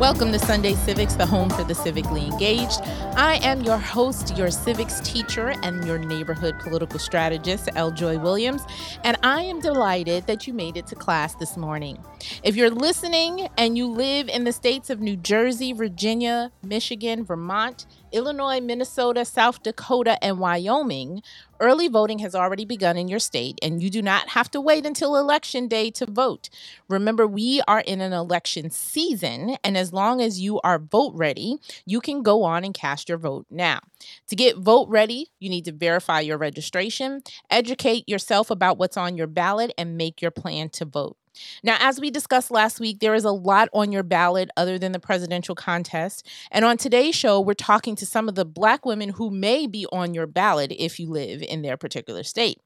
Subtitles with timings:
[0.00, 2.80] Welcome to Sunday Civics, the home for the civically engaged.
[3.16, 7.92] I am your host, your civics teacher, and your neighborhood political strategist, L.
[7.92, 8.62] Joy Williams,
[9.04, 12.02] and I am delighted that you made it to class this morning.
[12.42, 17.86] If you're listening and you live in the states of New Jersey, Virginia, Michigan, Vermont,
[18.14, 21.20] Illinois, Minnesota, South Dakota, and Wyoming,
[21.58, 24.86] early voting has already begun in your state, and you do not have to wait
[24.86, 26.48] until election day to vote.
[26.88, 31.56] Remember, we are in an election season, and as long as you are vote ready,
[31.84, 33.80] you can go on and cast your vote now.
[34.28, 39.16] To get vote ready, you need to verify your registration, educate yourself about what's on
[39.16, 41.16] your ballot, and make your plan to vote.
[41.62, 44.92] Now, as we discussed last week, there is a lot on your ballot other than
[44.92, 46.26] the presidential contest.
[46.50, 49.86] And on today's show, we're talking to some of the Black women who may be
[49.92, 52.58] on your ballot if you live in their particular state.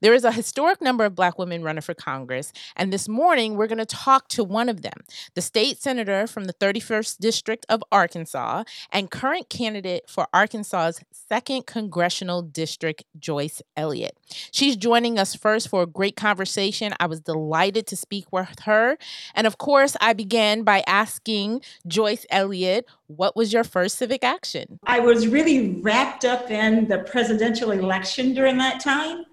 [0.00, 2.52] There is a historic number of Black women running for Congress.
[2.74, 6.44] And this morning, we're going to talk to one of them, the state senator from
[6.44, 14.16] the 31st District of Arkansas and current candidate for Arkansas's 2nd Congressional District, Joyce Elliott.
[14.50, 16.94] She's joining us first for a great conversation.
[16.98, 18.96] I was delighted to speak speak with her.
[19.34, 24.78] And of course, I began by asking Joyce Elliott, what was your first civic action?
[24.86, 29.24] I was really wrapped up in the presidential election during that time.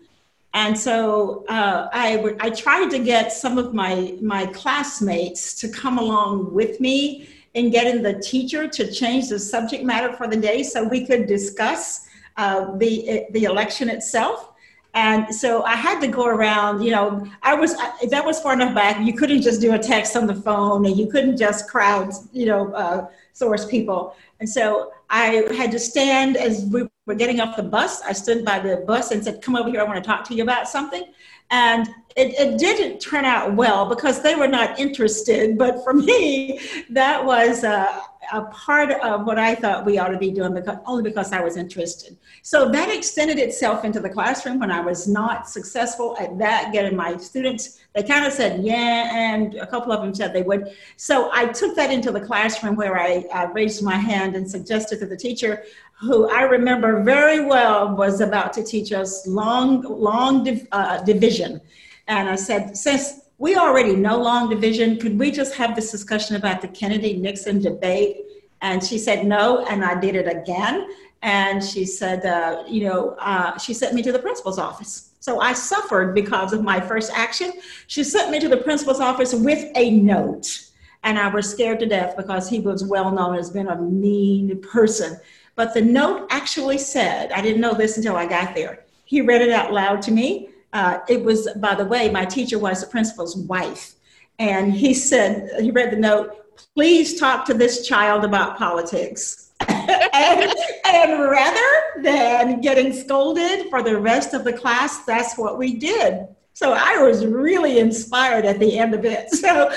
[0.54, 5.68] And so uh, I, w- I tried to get some of my, my classmates to
[5.70, 10.38] come along with me in getting the teacher to change the subject matter for the
[10.38, 12.06] day so we could discuss
[12.38, 14.53] uh, the, the election itself.
[14.96, 18.54] And so I had to go around, you know, I was, if that was far
[18.54, 19.04] enough back.
[19.04, 22.46] You couldn't just do a text on the phone and you couldn't just crowd, you
[22.46, 24.16] know, uh, source people.
[24.40, 28.02] And so I had to stand as we were getting off the bus.
[28.04, 29.82] I stood by the bus and said, come over here.
[29.82, 31.06] I want to talk to you about something.
[31.54, 35.56] And it, it didn't turn out well because they were not interested.
[35.56, 36.60] But for me,
[36.90, 40.78] that was, uh, a part of what I thought we ought to be doing because
[40.86, 42.18] only because I was interested.
[42.42, 46.96] So that extended itself into the classroom when I was not successful at that, getting
[46.96, 50.76] my students, they kind of said, yeah, and a couple of them said they would.
[50.98, 55.00] So I took that into the classroom where I, I raised my hand and suggested
[55.00, 55.64] to the teacher,
[56.00, 61.62] who I remember very well was about to teach us long, long div- uh, division.
[62.08, 64.98] And I said, since we already know long division.
[64.98, 68.18] Could we just have this discussion about the Kennedy Nixon debate?
[68.62, 70.88] And she said no, and I did it again.
[71.22, 75.12] And she said, uh, you know, uh, she sent me to the principal's office.
[75.20, 77.52] So I suffered because of my first action.
[77.88, 80.70] She sent me to the principal's office with a note.
[81.04, 84.62] And I was scared to death because he was well known as being a mean
[84.62, 85.20] person.
[85.56, 88.86] But the note actually said, I didn't know this until I got there.
[89.06, 90.50] He read it out loud to me.
[90.74, 93.94] Uh, it was, by the way, my teacher was the principal's wife.
[94.40, 96.44] And he said, he read the note,
[96.76, 99.52] please talk to this child about politics.
[99.68, 100.54] and,
[100.86, 106.28] and, rather than getting scolded for the rest of the class, that's what we did.
[106.54, 109.30] So I was really inspired at the end of it.
[109.44, 109.72] So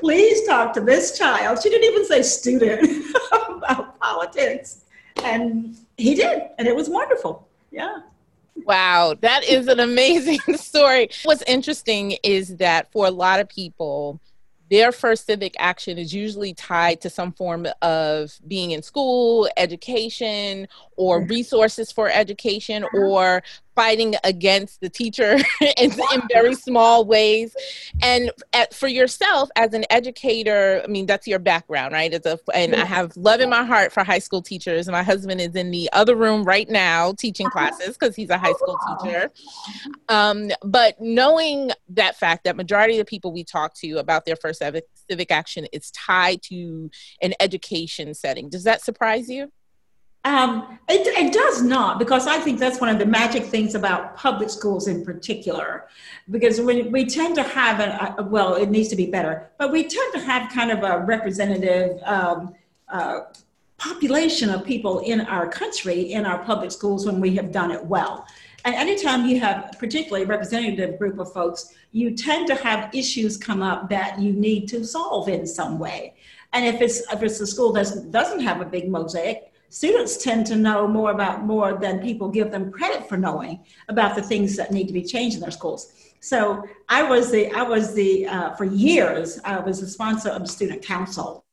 [0.00, 1.62] please talk to this child.
[1.62, 4.85] She didn't even say student about politics.
[5.24, 7.48] And he did, and it was wonderful.
[7.70, 7.98] Yeah.
[8.64, 11.10] Wow, that is an amazing story.
[11.24, 14.20] What's interesting is that for a lot of people,
[14.70, 20.66] their first civic action is usually tied to some form of being in school, education,
[20.96, 23.42] or resources for education, or
[23.76, 25.34] fighting against the teacher
[25.78, 27.54] in, in, very small ways.
[28.02, 32.12] And at, for yourself as an educator, I mean, that's your background, right?
[32.12, 34.88] As a, and I have love in my heart for high school teachers.
[34.88, 38.54] My husband is in the other room right now teaching classes because he's a high
[38.54, 39.30] school teacher.
[40.08, 44.36] Um, but knowing that fact that majority of the people we talk to about their
[44.36, 46.90] first civic, civic action is tied to
[47.20, 49.52] an education setting, does that surprise you?
[50.26, 54.16] Um, it, it, does not, because I think that's one of the magic things about
[54.16, 55.86] public schools in particular.
[56.28, 59.70] Because when we tend to have, a, a well, it needs to be better, but
[59.70, 62.56] we tend to have kind of a representative um,
[62.88, 63.20] uh,
[63.78, 67.84] population of people in our country in our public schools when we have done it
[67.84, 68.26] well.
[68.64, 73.36] And anytime you have particularly a representative group of folks, you tend to have issues
[73.36, 76.14] come up that you need to solve in some way.
[76.52, 80.46] And if it's if it's a school that doesn't have a big mosaic, students tend
[80.46, 84.56] to know more about more than people give them credit for knowing about the things
[84.56, 85.92] that need to be changed in their schools.
[86.20, 90.42] So I was the I was the uh, for years I was the sponsor of
[90.42, 91.44] the student council.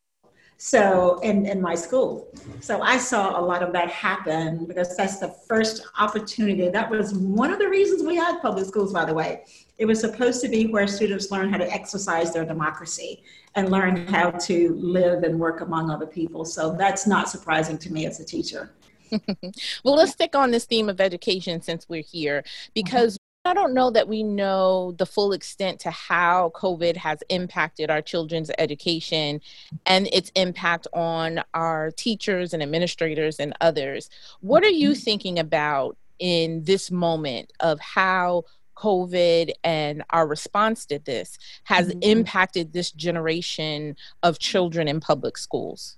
[0.57, 2.30] So in, in my school.
[2.62, 6.69] So I saw a lot of that happen because that's the first opportunity.
[6.69, 9.44] That was one of the reasons we had public schools, by the way.
[9.84, 13.22] It was supposed to be where students learn how to exercise their democracy
[13.54, 16.46] and learn how to live and work among other people.
[16.46, 18.72] So that's not surprising to me as a teacher.
[19.12, 23.90] well, let's stick on this theme of education since we're here, because I don't know
[23.90, 29.42] that we know the full extent to how COVID has impacted our children's education
[29.86, 34.10] and its impact on our teachers and administrators and others.
[34.40, 35.00] What are you mm-hmm.
[35.00, 42.00] thinking about in this moment of how COVID and our response to this has mm-hmm.
[42.02, 45.98] impacted this generation of children in public schools?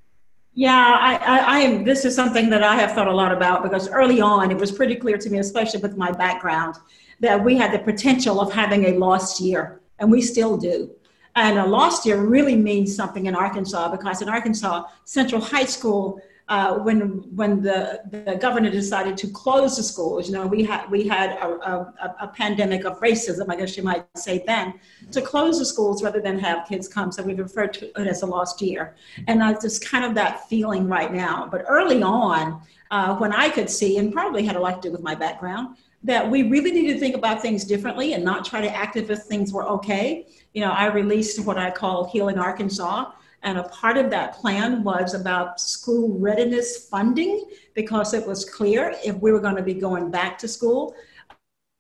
[0.54, 1.84] Yeah, I, I, I, am.
[1.84, 4.72] This is something that I have thought a lot about because early on it was
[4.72, 6.76] pretty clear to me, especially with my background,
[7.20, 10.92] that we had the potential of having a lost year, and we still do.
[11.36, 16.22] And a lost year really means something in Arkansas because in Arkansas, Central High School
[16.48, 17.00] uh, when
[17.36, 21.32] when the, the governor decided to close the schools, you know, we had we had
[21.32, 24.76] a, a, a, pandemic of racism, I guess you might say then,
[25.12, 27.12] to close the schools rather than have kids come.
[27.12, 28.96] So we've referred to it as a lost year,
[29.28, 31.48] and that's just kind of that feeling right now.
[31.52, 34.92] But early on, uh, when I could see, and probably had a lot to do
[34.92, 38.62] with my background, that we really need to think about things differently and not try
[38.62, 40.28] to act as if things were okay.
[40.54, 43.12] You know, I released what I call Healing Arkansas
[43.46, 47.46] and a part of that plan was about school readiness funding
[47.76, 50.96] because it was clear if we were going to be going back to school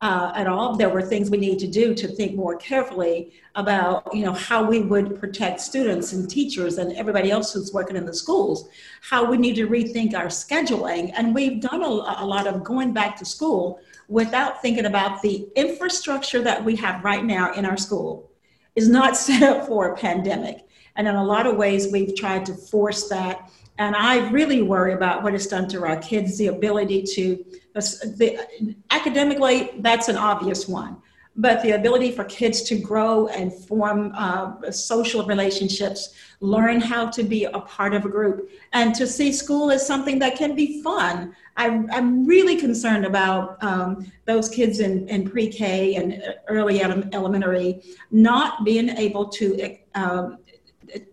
[0.01, 4.07] uh, at all, there were things we need to do to think more carefully about,
[4.13, 8.05] you know, how we would protect students and teachers and everybody else who's working in
[8.05, 8.69] the schools,
[9.01, 11.11] how we need to rethink our scheduling.
[11.15, 15.47] And we've done a, a lot of going back to school without thinking about the
[15.55, 18.29] infrastructure that we have right now in our school
[18.75, 20.67] is not set up for a pandemic.
[20.95, 23.49] And in a lot of ways, we've tried to force that.
[23.77, 28.75] And I really worry about what it's done to our kids, the ability to, the,
[28.89, 30.97] academically, that's an obvious one.
[31.37, 37.23] But the ability for kids to grow and form uh, social relationships, learn how to
[37.23, 40.81] be a part of a group, and to see school as something that can be
[40.81, 41.35] fun.
[41.57, 47.83] I'm, I'm really concerned about um, those kids in, in pre K and early elementary
[48.11, 50.37] not being able to um,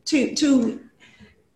[0.05, 0.81] to to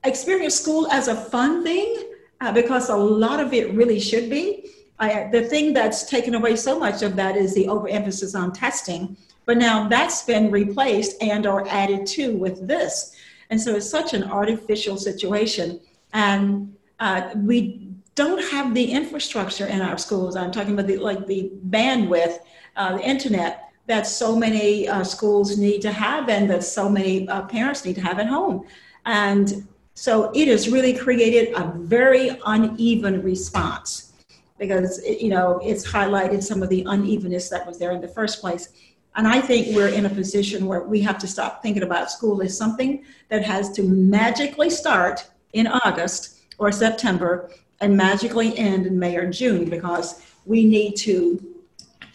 [0.05, 4.71] experience school as a fun thing uh, because a lot of it really should be.
[4.99, 9.17] I, the thing that's taken away so much of that is the overemphasis on testing,
[9.45, 13.15] but now that's been replaced and or added to with this,
[13.51, 15.81] and so it's such an artificial situation,
[16.15, 20.35] and uh, we don't have the infrastructure in our schools.
[20.35, 22.39] I'm talking about the like the bandwidth,
[22.77, 27.29] uh, the internet that so many uh, schools need to have and that so many
[27.29, 28.67] uh, parents need to have at home.
[29.05, 34.13] And so it has really created a very uneven response
[34.59, 38.09] because, it, you know, it's highlighted some of the unevenness that was there in the
[38.09, 38.71] first place.
[39.15, 42.43] And I think we're in a position where we have to stop thinking about school
[42.43, 47.51] as something that has to magically start in August or September
[47.81, 51.56] and magically end in May or June because we need to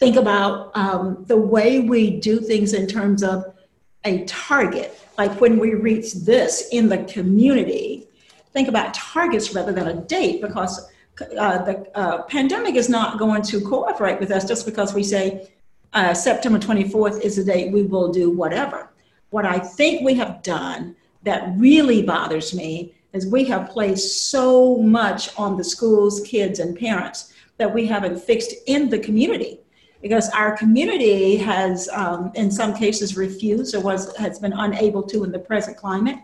[0.02, 3.54] think about um, the way we do things in terms of
[4.02, 4.98] a target.
[5.16, 8.08] Like when we reach this in the community,
[8.52, 10.90] think about targets rather than a date because
[11.38, 15.48] uh, the uh, pandemic is not going to cooperate with us just because we say
[15.92, 18.90] uh, September 24th is the date we will do whatever.
[19.30, 24.78] What I think we have done that really bothers me is we have placed so
[24.78, 29.60] much on the schools, kids, and parents that we haven't fixed in the community
[30.02, 35.24] because our community has, um, in some cases, refused or was has been unable to
[35.24, 36.18] in the present climate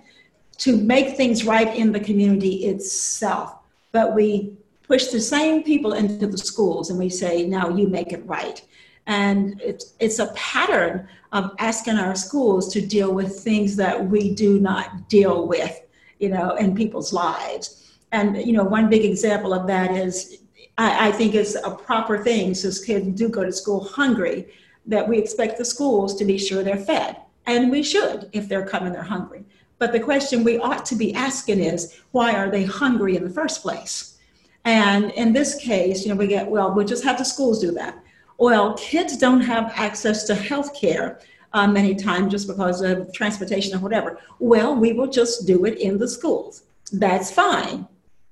[0.58, 3.54] to make things right in the community itself.
[3.92, 8.12] But we push the same people into the schools and we say, now you make
[8.12, 8.60] it right.
[9.06, 14.34] And it's, it's a pattern of asking our schools to deal with things that we
[14.34, 15.80] do not deal with,
[16.18, 17.96] you know, in people's lives.
[18.12, 20.37] And, you know, one big example of that is
[20.78, 24.46] I, I think it's a proper thing since kids do go to school hungry
[24.86, 27.16] that we expect the schools to be sure they're fed.
[27.46, 29.44] And we should if they're coming, they're hungry.
[29.78, 33.30] But the question we ought to be asking is why are they hungry in the
[33.30, 34.18] first place?
[34.64, 37.70] And in this case, you know, we get, well, we'll just have the schools do
[37.72, 37.98] that.
[38.38, 41.20] Well, kids don't have access to health care
[41.52, 44.18] uh, many times just because of transportation or whatever.
[44.38, 46.64] Well, we will just do it in the schools.
[46.92, 47.86] That's fine.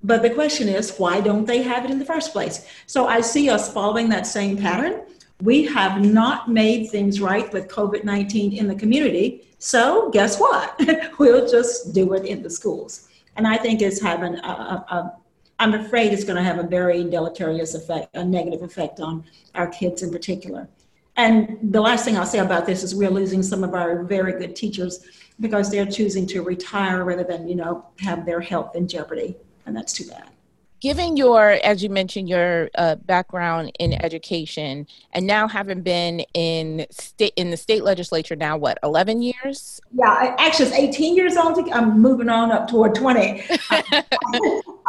[0.06, 2.64] But the question is, why don't they have it in the first place?
[2.86, 5.02] So I see us following that same pattern.
[5.42, 9.48] We have not made things right with COVID 19 in the community.
[9.58, 10.80] So guess what?
[11.18, 13.08] we'll just do it in the schools.
[13.34, 15.16] And I think it's having a, a,
[15.58, 19.24] I'm afraid it's going to have a very deleterious effect, a negative effect on
[19.56, 20.68] our kids in particular.
[21.16, 24.38] And the last thing I'll say about this is we're losing some of our very
[24.38, 25.04] good teachers
[25.40, 29.36] because they're choosing to retire rather than, you know, have their health in jeopardy.
[29.66, 30.30] And that's too bad.
[30.80, 36.86] Given your as you mentioned your uh, background in education and now having been in
[36.90, 39.80] state in the state legislature now what 11 years?
[39.94, 43.42] Yeah actually it's 18 years old i'm moving on up toward 20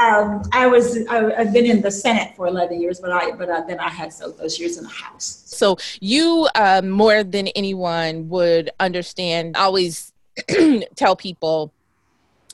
[0.02, 3.50] um, i was I, have been in the senate for 11 years but i but
[3.50, 5.44] uh, then i had those, those years in the house.
[5.46, 10.12] So you um, more than anyone would understand always
[10.96, 11.72] tell people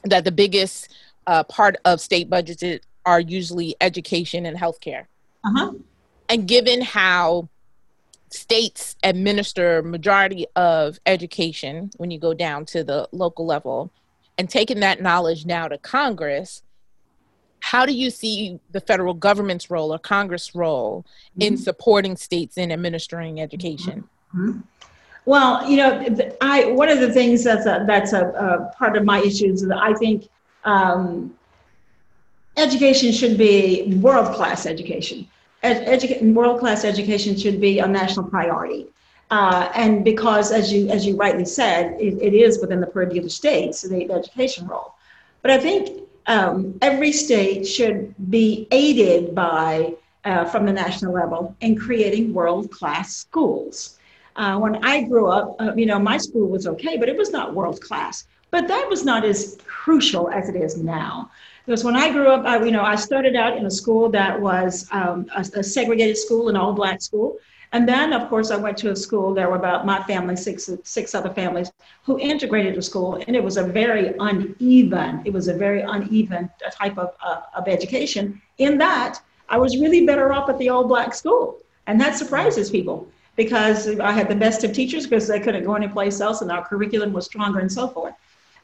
[0.04, 0.90] that the biggest
[1.28, 2.64] uh, part of state budgets
[3.06, 5.06] are usually education and healthcare.
[5.44, 5.74] Uh-huh.
[6.30, 7.50] And given how
[8.30, 13.92] states administer majority of education when you go down to the local level
[14.38, 16.64] and taking that knowledge now to Congress,
[17.60, 21.42] how do you see the federal government's role or Congress' role mm-hmm.
[21.42, 24.04] in supporting states in administering education?
[24.36, 24.62] Mm-hmm.
[25.26, 26.06] Well, you know,
[26.42, 29.78] I one of the things that's a, that's a, a part of my issues that
[29.78, 30.28] I think
[30.66, 31.34] um,
[32.58, 35.28] education should be world class education.
[35.64, 38.88] Ed- world class education should be a national priority.
[39.32, 43.20] Uh, and because, as you as you rightly said, it, it is within the purview
[43.20, 44.94] of the states, the education role.
[45.42, 51.56] But I think um, every state should be aided by, uh, from the national level,
[51.62, 53.98] in creating world class schools.
[54.36, 57.32] Uh, when I grew up, uh, you know, my school was okay, but it was
[57.32, 58.26] not world class.
[58.54, 61.32] But that was not as crucial as it is now.
[61.66, 64.40] Because when I grew up, I, you know, I started out in a school that
[64.40, 67.40] was um, a, a, segregated school, an all black school.
[67.72, 69.34] And then, of course, I went to a school.
[69.34, 71.72] There were about my family, six, six other families
[72.04, 73.16] who integrated the school.
[73.26, 77.68] And it was a very uneven, it was a very uneven type of, uh, of
[77.68, 79.20] education in that
[79.50, 81.58] I was really better off at the all black school.
[81.88, 85.74] And that surprises people because I had the best of teachers because they couldn't go
[85.74, 88.14] anyplace else and our curriculum was stronger and so forth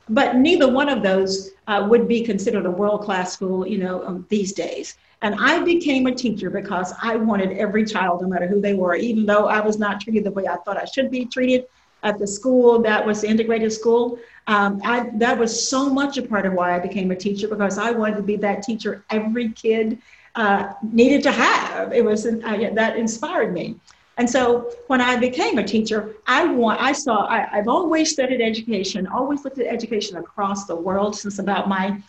[0.09, 4.25] but neither one of those uh, would be considered a world-class school, you know, um,
[4.29, 4.97] these days.
[5.21, 8.95] And I became a teacher because I wanted every child, no matter who they were,
[8.95, 11.65] even though I was not treated the way I thought I should be treated
[12.03, 14.19] at the school that was the integrated school.
[14.47, 17.77] Um, I, that was so much a part of why I became a teacher because
[17.77, 19.99] I wanted to be that teacher every kid
[20.35, 21.91] uh, needed to have.
[21.93, 23.75] It was uh, that inspired me.
[24.19, 28.41] And so when I became a teacher, I want I saw I, have always studied
[28.41, 32.01] education, always looked at education across the world since about my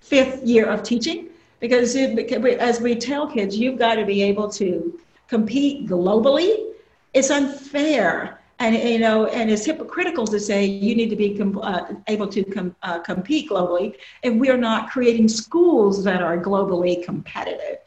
[0.00, 1.30] fifth year of teaching.
[1.58, 2.18] Because it,
[2.60, 6.72] as we tell kids, you've got to be able to compete globally.
[7.14, 11.58] It's unfair and you know and it's hypocritical to say you need to be com-
[11.62, 17.04] uh, able to com- uh, compete globally if we're not creating schools that are globally
[17.04, 17.78] competitive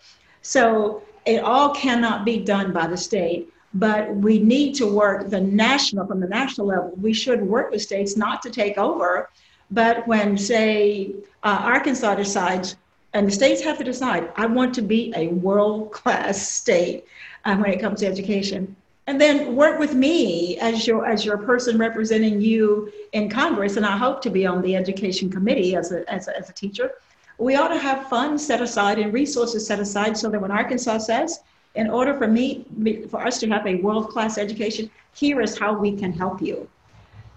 [0.44, 5.40] so it all cannot be done by the state but we need to work the
[5.40, 9.30] national from the national level we should work with states not to take over.
[9.72, 12.76] But when say uh, arkansas decides
[13.14, 17.06] and the states have to decide i want to be a world class state
[17.46, 18.76] uh, when it comes to education.
[19.08, 23.86] And then work with me as your as your person representing you in congress and
[23.86, 26.92] i hope to be on the education committee as a, as a, as a teacher.
[27.38, 31.00] We ought to have funds set aside and resources set aside so that when arkansas
[31.00, 31.40] says
[31.76, 32.66] in order for me,
[33.10, 36.68] for us to have a world-class education, here is how we can help you.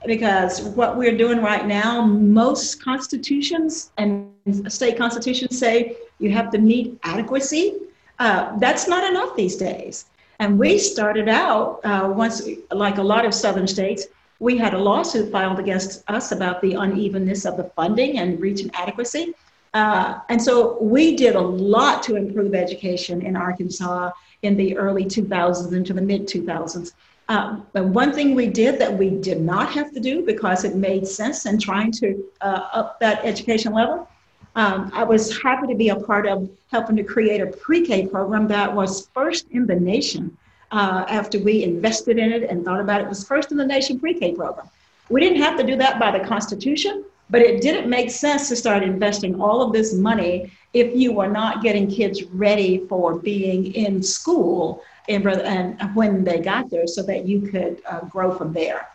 [0.07, 4.33] Because what we're doing right now, most constitutions and
[4.69, 7.77] state constitutions say you have to meet adequacy.
[8.19, 10.07] Uh, that's not enough these days.
[10.41, 14.09] And we started out uh, once, like a lot of southern states,
[14.41, 18.71] we had a lawsuit filed against us about the unevenness of the funding and reaching
[18.75, 19.35] adequacy.
[19.75, 24.11] Uh, and so we did a lot to improve education in Arkansas
[24.43, 26.93] in the early 2000s into the mid 2000s.
[27.29, 30.75] Um, but one thing we did that we did not have to do because it
[30.75, 34.09] made sense in trying to uh, up that education level,
[34.55, 38.07] um, I was happy to be a part of helping to create a pre K
[38.07, 40.37] program that was first in the nation.
[40.71, 43.65] Uh, after we invested in it and thought about it, it was first in the
[43.65, 44.69] nation pre K program.
[45.09, 48.55] We didn't have to do that by the Constitution, but it didn't make sense to
[48.55, 53.75] start investing all of this money if you were not getting kids ready for being
[53.75, 58.53] in school and, and when they got there so that you could uh, grow from
[58.53, 58.87] there.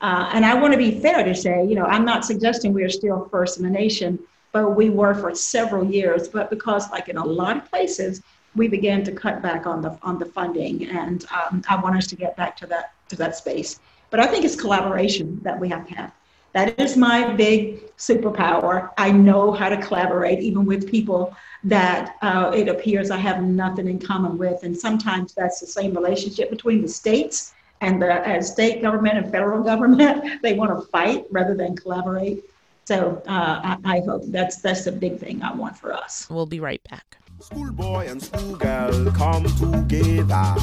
[0.00, 2.84] Uh, and I want to be fair to say, you know, I'm not suggesting we
[2.84, 4.18] are still first in the nation
[4.56, 6.28] but we were for several years.
[6.28, 8.22] But because, like in a lot of places,
[8.54, 12.06] we began to cut back on the on the funding, and um, I want us
[12.08, 13.80] to get back to that to that space.
[14.10, 16.12] But I think it's collaboration that we have to have.
[16.56, 18.88] That is my big superpower.
[18.96, 23.86] I know how to collaborate, even with people that uh, it appears I have nothing
[23.88, 24.62] in common with.
[24.62, 29.30] And sometimes that's the same relationship between the states and the uh, state government and
[29.30, 30.40] federal government.
[30.42, 32.42] they want to fight rather than collaborate.
[32.86, 36.26] So uh, I, I hope that's that's the big thing I want for us.
[36.30, 37.18] We'll be right back.
[37.38, 40.54] Schoolboy and schoolgirl come together.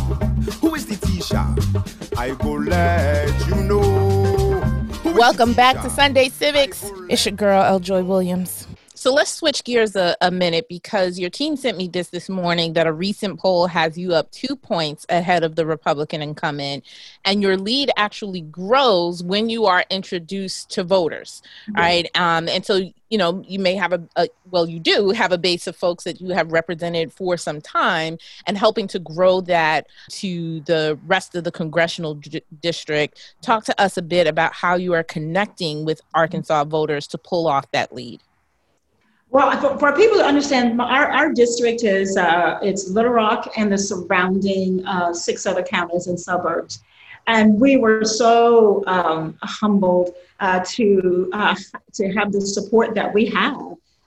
[0.60, 1.46] Who is the teacher?
[2.18, 4.13] I go let you know.
[5.16, 6.84] Welcome back to Sunday Civics.
[7.10, 7.80] It's your girl, L.
[7.80, 8.68] Joy Williams.
[9.04, 12.72] So let's switch gears a, a, minute because your team sent me this this morning
[12.72, 16.86] that a recent poll has you up two points ahead of the Republican incumbent,
[17.26, 21.82] and your lead actually grows when you are introduced to voters, mm-hmm.
[21.82, 22.12] right?
[22.16, 22.78] Um, and so
[23.10, 26.06] you know you may have a, a, well you do have a base of folks
[26.06, 28.18] that you have represented for some time
[28.48, 33.82] and helping to grow that to the rest of the congressional d- district talk to
[33.82, 37.94] us a bit about how you are connecting with arkansas voters to pull off that
[37.94, 38.22] lead
[39.34, 43.72] well, for, for, people to understand, our, our district is uh, it's Little Rock and
[43.72, 46.84] the surrounding uh, six other counties and suburbs,
[47.26, 51.56] and we were so um, humbled uh, to uh,
[51.94, 53.58] to have the support that we have.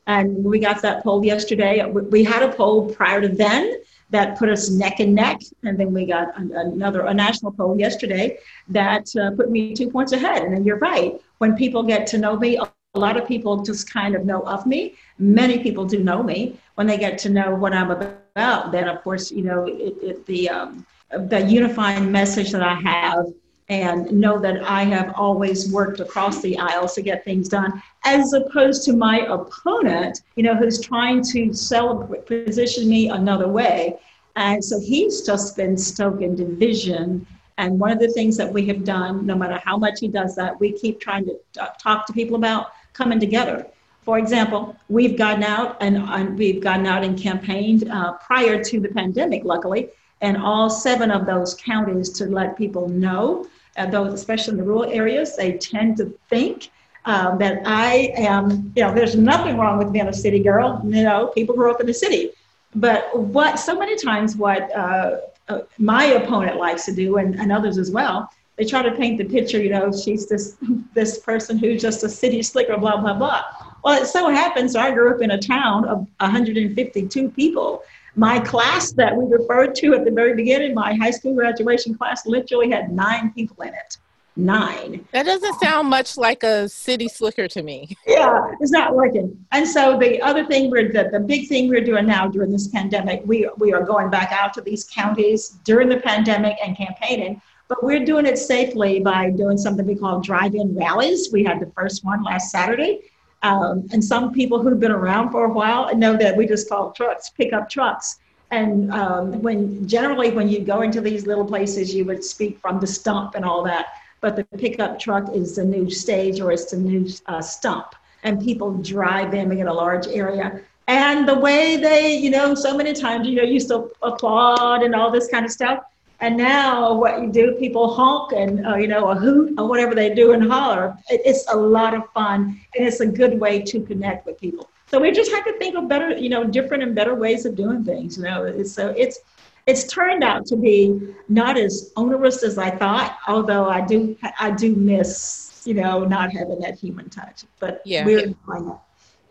[0.07, 1.85] And we got that poll yesterday.
[1.85, 5.93] We had a poll prior to then that put us neck and neck, and then
[5.93, 10.45] we got another a national poll yesterday that uh, put me two points ahead.
[10.45, 11.21] And then you're right.
[11.39, 12.61] When people get to know me,
[12.97, 14.95] a lot of people just kind of know of me.
[15.19, 16.59] Many people do know me.
[16.75, 20.27] When they get to know what I'm about, then of course, you know, it, it,
[20.27, 23.27] the um, the unifying message that I have,
[23.69, 28.33] and know that I have always worked across the aisles to get things done, as
[28.33, 33.99] opposed to my opponent, you know, who's trying to sell position me another way.
[34.37, 37.27] And so he's just been stoking division
[37.59, 40.37] and one of the things that we have done, no matter how much he does
[40.37, 41.39] that, we keep trying to
[41.79, 43.67] talk to people about coming together.
[44.07, 48.89] For example, we've gotten out and, we've gotten out and campaigned uh, prior to the
[48.89, 49.89] pandemic, luckily,
[50.21, 54.65] and all seven of those counties to let people know, uh, those especially in the
[54.65, 56.71] rural areas, they tend to think
[57.05, 60.81] um, that I am, you know, there's nothing wrong with being a city girl.
[60.85, 62.31] You know, people grew up in the city.
[62.75, 67.53] But what so many times what uh, uh, my opponent likes to do, and, and
[67.53, 70.57] others as well, they try to paint the picture, you know, she's this
[70.95, 73.45] this person who's just a city slicker, blah blah blah.
[73.85, 77.83] Well, it so happens I grew up in a town of 152 people.
[78.15, 82.27] My class that we referred to at the very beginning, my high school graduation class,
[82.27, 83.99] literally had nine people in it.
[84.39, 85.07] Nine.
[85.13, 87.97] That doesn't sound much like a city slicker to me.
[88.07, 89.47] Yeah, it's not working.
[89.53, 92.69] And so the other thing we're the, the big thing we're doing now during this
[92.69, 97.41] pandemic, we we are going back out to these counties during the pandemic and campaigning
[97.69, 101.31] but we're doing it safely by doing something we call drive-in rallies.
[101.33, 103.11] We had the first one last Saturday.
[103.43, 106.93] Um, and some people who've been around for a while know that we just call
[106.93, 108.19] trucks, pickup trucks.
[108.51, 112.81] And um, when generally when you go into these little places, you would speak from
[112.81, 113.87] the stump and all that.
[114.21, 117.95] But the pickup truck is the new stage or it's the new uh, stump.
[118.23, 120.61] And people drive in in a large area.
[120.89, 124.95] And the way they, you know, so many times, you know, you still applaud and
[124.95, 125.85] all this kind of stuff
[126.21, 129.95] and now, what you do, people honk and uh, you know a hoot or whatever
[129.95, 130.97] they do and holler.
[131.09, 134.71] It's a lot of fun, and it's a good way to connect with people.
[134.87, 137.55] So we just have to think of better, you know, different and better ways of
[137.55, 138.17] doing things.
[138.17, 139.19] You know, so it's
[139.67, 143.19] it's turned out to be not as onerous as I thought.
[143.29, 148.07] Although I do I do miss you know not having that human touch, but yeah,
[148.07, 148.77] we're enjoying it.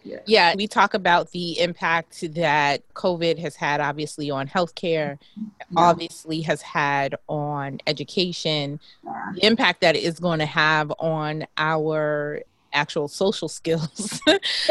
[0.05, 0.19] Yeah.
[0.25, 5.43] yeah, we talk about the impact that COVID has had, obviously, on healthcare, yeah.
[5.75, 9.31] obviously, has had on education, yeah.
[9.33, 12.43] the impact that it is going to have on our
[12.75, 14.69] actual social skills is,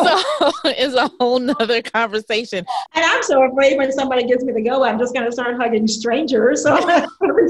[0.00, 2.64] a, is a whole nother conversation.
[2.94, 5.56] And I'm so afraid when somebody gives me the go, I'm just going to start
[5.56, 6.64] hugging strangers.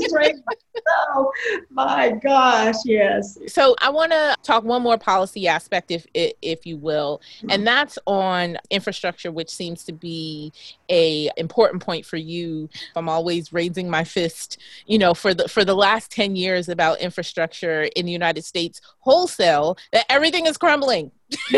[0.04, 1.30] So
[1.70, 3.38] my gosh, yes.
[3.46, 7.50] So I want to talk one more policy aspect, if if you will, hmm.
[7.50, 10.52] and that's on infrastructure, which seems to be
[10.90, 12.68] a important point for you.
[12.96, 17.00] I'm always raising my fist, you know, for the for the last 10 years about
[17.00, 18.80] infrastructure in the United States
[19.24, 21.10] wholesale that everything is crumbling.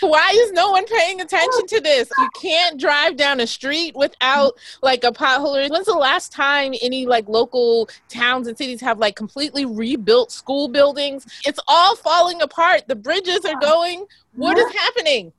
[0.00, 2.10] Why is no one paying attention to this?
[2.18, 5.70] You can't drive down a street without like a pothole.
[5.70, 10.68] When's the last time any like local towns and cities have like completely rebuilt school
[10.68, 11.26] buildings?
[11.46, 12.88] It's all falling apart.
[12.88, 14.06] The bridges are going.
[14.34, 15.32] What is happening?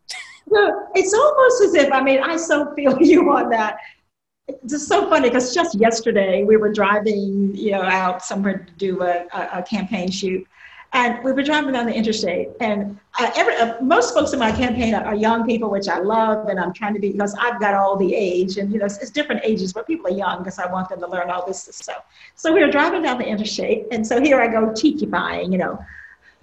[0.96, 3.78] it's almost as if, I mean, I so feel you on that.
[4.48, 8.74] It's just so funny because just yesterday we were driving, you know, out somewhere to
[8.74, 10.46] do a, a, a campaign shoot,
[10.94, 12.50] and we were driving down the interstate.
[12.60, 16.00] And uh, every, uh, most folks in my campaign are, are, young people, which I
[16.00, 18.86] love, and I'm trying to be because I've got all the age, and you know,
[18.86, 21.46] it's, it's different ages, but people are young because I want them to learn all
[21.46, 22.06] this stuff.
[22.36, 25.84] So we were driving down the interstate, and so here I go teachifying, you know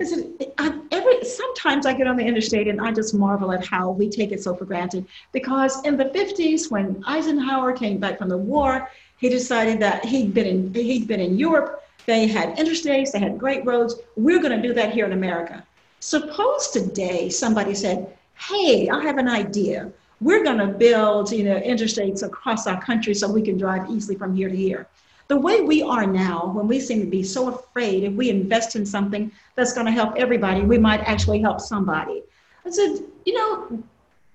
[0.00, 3.90] Listen, I, every sometimes I get on the interstate and I just marvel at how
[3.90, 5.06] we take it so for granted.
[5.30, 10.32] Because in the 50s, when Eisenhower came back from the war, he decided that he'd
[10.32, 11.79] been in he'd been in Europe.
[12.06, 13.96] They had interstates, they had great roads.
[14.16, 15.64] We're going to do that here in America.
[16.00, 19.90] Suppose today somebody said, "Hey, I have an idea.
[20.20, 24.16] We're going to build, you know, interstates across our country so we can drive easily
[24.16, 24.86] from here to here."
[25.30, 28.74] the way we are now, when we seem to be so afraid, if we invest
[28.74, 32.24] in something that's going to help everybody, we might actually help somebody.
[32.66, 33.80] I said, you know,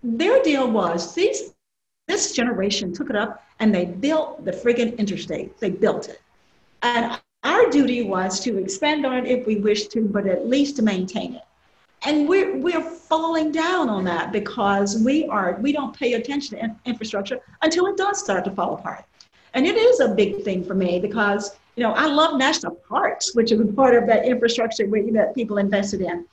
[0.01, 1.53] their deal was these
[2.07, 5.59] this generation took it up and they built the friggin' interstate.
[5.59, 6.21] They built it.
[6.81, 10.75] And our duty was to expand on it if we wish to, but at least
[10.77, 11.43] to maintain it.
[12.03, 16.75] And we're, we're falling down on that because we are we don't pay attention to
[16.85, 19.05] infrastructure until it does start to fall apart.
[19.53, 23.33] And it is a big thing for me because, you know, I love national parks,
[23.33, 26.25] which is a part of that infrastructure that people invested in.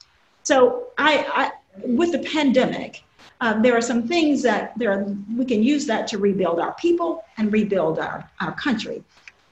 [0.43, 1.53] So I, I
[1.85, 3.03] with the pandemic,
[3.41, 5.05] um, there are some things that there are,
[5.37, 9.03] we can use that to rebuild our people and rebuild our, our country.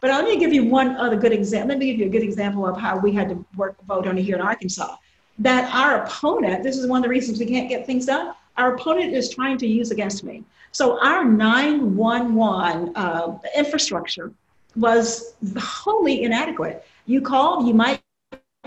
[0.00, 1.68] But let me give you one other good example.
[1.68, 4.16] Let me give you a good example of how we had to work vote on
[4.16, 4.96] it here in Arkansas.
[5.38, 8.74] That our opponent, this is one of the reasons we can't get things done, our
[8.74, 10.44] opponent is trying to use against me.
[10.72, 14.32] So our 911 uh, infrastructure
[14.76, 16.84] was wholly inadequate.
[17.06, 18.00] You call, you might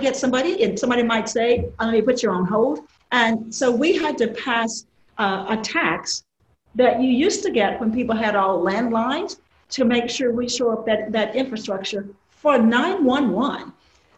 [0.02, 2.80] get somebody, and somebody might say, "Let me put you on hold."
[3.12, 4.86] And so we had to pass
[5.18, 6.24] uh, a tax
[6.76, 9.38] that you used to get when people had all landlines
[9.74, 13.72] to make sure we show up that, that infrastructure for 911.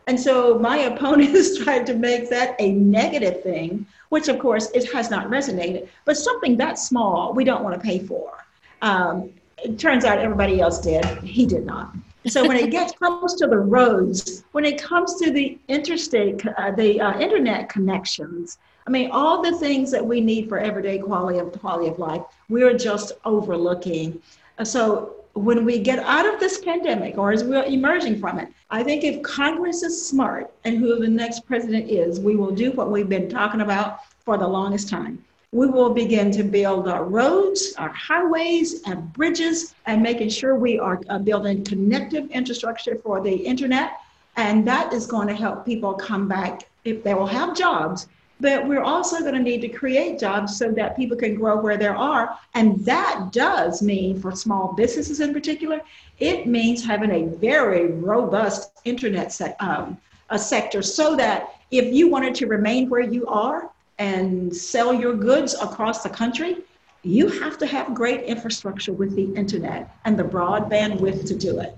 [0.07, 4.91] And so my opponents tried to make that a negative thing which of course it
[4.93, 8.45] has not resonated, but something that small we don't want to pay for.
[8.81, 9.31] Um,
[9.63, 11.03] it turns out everybody else did.
[11.23, 11.93] He did not.
[12.27, 16.71] So when it gets comes to the roads, when it comes to the interstate, uh,
[16.71, 21.39] the uh, internet connections, I mean, all the things that we need for everyday quality
[21.39, 24.21] of quality of life, we're just overlooking.
[24.63, 28.83] So when we get out of this pandemic or as we're emerging from it, I
[28.83, 32.89] think if Congress is smart and who the next president is, we will do what
[32.89, 35.23] we've been talking about for the longest time.
[35.51, 40.79] We will begin to build our roads, our highways, and bridges, and making sure we
[40.79, 43.99] are uh, building connective infrastructure for the internet.
[44.37, 48.07] And that is going to help people come back if they will have jobs
[48.39, 51.77] but we're also going to need to create jobs so that people can grow where
[51.77, 52.37] there are.
[52.53, 55.81] And that does mean, for small businesses in particular,
[56.19, 59.97] it means having a very robust internet se- um,
[60.29, 63.69] a sector so that if you wanted to remain where you are
[63.99, 66.57] and sell your goods across the country,
[67.03, 71.59] you have to have great infrastructure with the internet and the broadband width to do
[71.59, 71.77] it.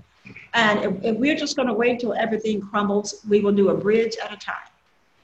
[0.54, 3.74] And if, if we're just going to wait till everything crumbles, we will do a
[3.74, 4.56] bridge at a time.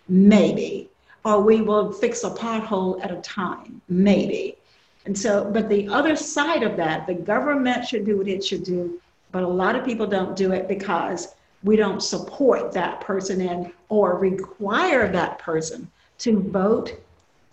[0.07, 0.90] Maybe
[1.24, 4.56] or we will fix a pothole at a time, maybe.
[5.06, 8.64] And so, but the other side of that, the government should do what it should
[8.64, 9.00] do,
[9.32, 13.72] but a lot of people don't do it because we don't support that person and
[13.88, 17.00] or require that person to vote.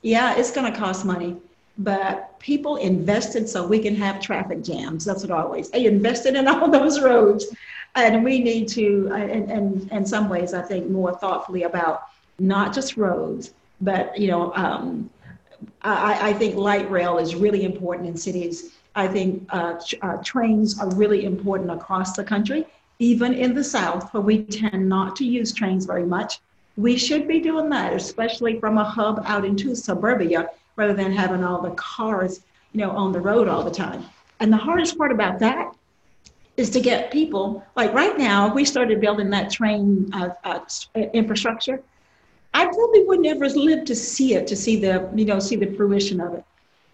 [0.01, 1.37] Yeah, it's going to cost money,
[1.77, 5.05] but people invested so we can have traffic jams.
[5.05, 5.69] That's what always.
[5.69, 7.47] They invested in all those roads,
[7.95, 12.03] and we need to, uh, and, and in some ways, I think more thoughtfully about
[12.39, 15.09] not just roads, but you know, um,
[15.81, 18.73] I, I, think light rail is really important in cities.
[18.95, 22.65] I think uh, uh, trains are really important across the country,
[22.99, 26.39] even in the South, where we tend not to use trains very much.
[26.77, 31.43] We should be doing that, especially from a hub out into suburbia, rather than having
[31.43, 32.41] all the cars,
[32.73, 34.05] you know, on the road all the time.
[34.39, 35.73] And the hardest part about that
[36.57, 40.59] is to get people, like right now, we started building that train uh, uh
[41.13, 41.81] infrastructure
[42.53, 45.73] I probably would never live to see it, to see the, you know, see the
[45.75, 46.43] fruition of it.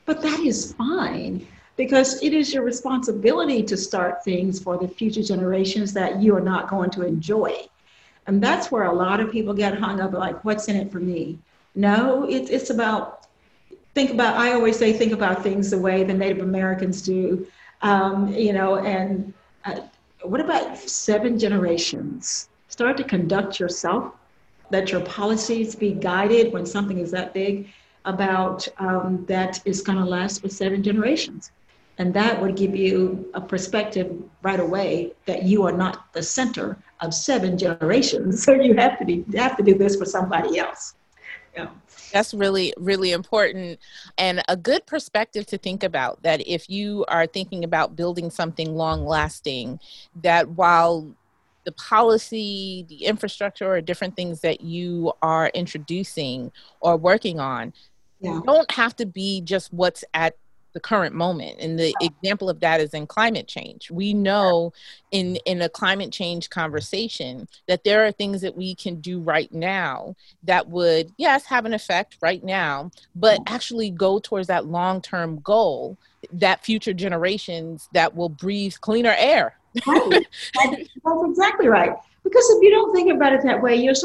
[0.06, 1.48] But that is fine.
[1.78, 6.42] because it is your responsibility to start things for the future generations that you are
[6.42, 7.56] not going to enjoy.
[8.26, 11.00] And that's where a lot of people get hung up like, what's in it for
[11.00, 11.40] me?
[11.76, 13.28] No, it's, it's about,
[13.94, 17.48] think about, I always say, think about things the way the Native Americans do,
[17.84, 19.32] um, you know, and
[19.64, 19.82] uh,
[20.24, 22.50] what about seven generations?
[22.70, 24.14] Start to conduct yourself,
[24.70, 27.68] let your policies be guided when something is that big
[28.06, 31.52] about um, that is going to last for seven generations.
[32.00, 36.78] And that would give you a perspective right away that you are not the center
[37.02, 38.44] of seven generations.
[38.48, 40.94] So you have to be you have to do this for somebody else.
[41.56, 41.70] Yeah.
[42.14, 43.80] That's really, really important
[44.18, 48.76] and a good perspective to think about that if you are thinking about building something
[48.76, 49.80] long lasting,
[50.22, 51.08] that while
[51.68, 56.50] the policy, the infrastructure, or different things that you are introducing
[56.80, 57.74] or working on
[58.22, 58.40] yeah.
[58.46, 60.38] don't have to be just what's at
[60.74, 61.60] the current moment.
[61.60, 63.92] And the example of that is in climate change.
[63.92, 64.72] We know
[65.12, 69.52] in in a climate change conversation that there are things that we can do right
[69.52, 75.40] now that would yes have an effect right now but actually go towards that long-term
[75.40, 75.98] goal
[76.32, 80.28] that future generations that will breathe cleaner air right.
[80.56, 80.90] that's,
[81.30, 81.92] exactly right.
[82.24, 83.96] Because if you don't think about it that way you're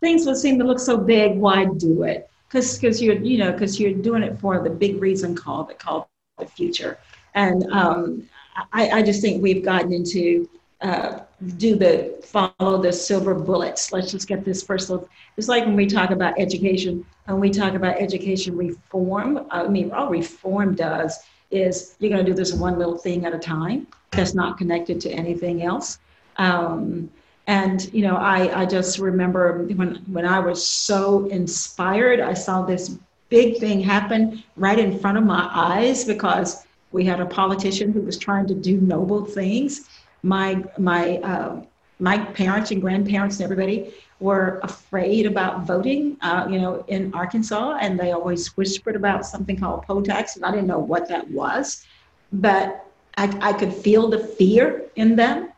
[0.00, 1.36] things will seem to look so big.
[1.36, 2.30] Why do it?
[2.48, 5.74] Because because you're you know because you're doing it for the big reason called the
[5.74, 6.06] called
[6.38, 6.98] the future.
[7.34, 8.28] And um,
[8.72, 10.48] I, I just think we've gotten into
[10.80, 11.20] uh,
[11.58, 13.92] do the follow the silver bullets.
[13.92, 15.08] Let's just get this first look.
[15.36, 19.90] It's like when we talk about education and we talk about education reform i mean
[19.92, 23.86] all reform does is you're going to do this one little thing at a time
[24.12, 25.98] that's not connected to anything else.
[26.36, 27.10] Um,
[27.46, 32.62] and you know I, I just remember when when i was so inspired i saw
[32.62, 32.98] this
[33.30, 38.02] big thing happen right in front of my eyes because we had a politician who
[38.02, 39.88] was trying to do noble things.
[40.22, 41.62] My my uh,
[41.98, 47.78] my parents and grandparents and everybody were afraid about voting, uh, you know, in Arkansas,
[47.80, 51.30] and they always whispered about something called poll tax, and I didn't know what that
[51.30, 51.86] was,
[52.32, 55.52] but I, I could feel the fear in them.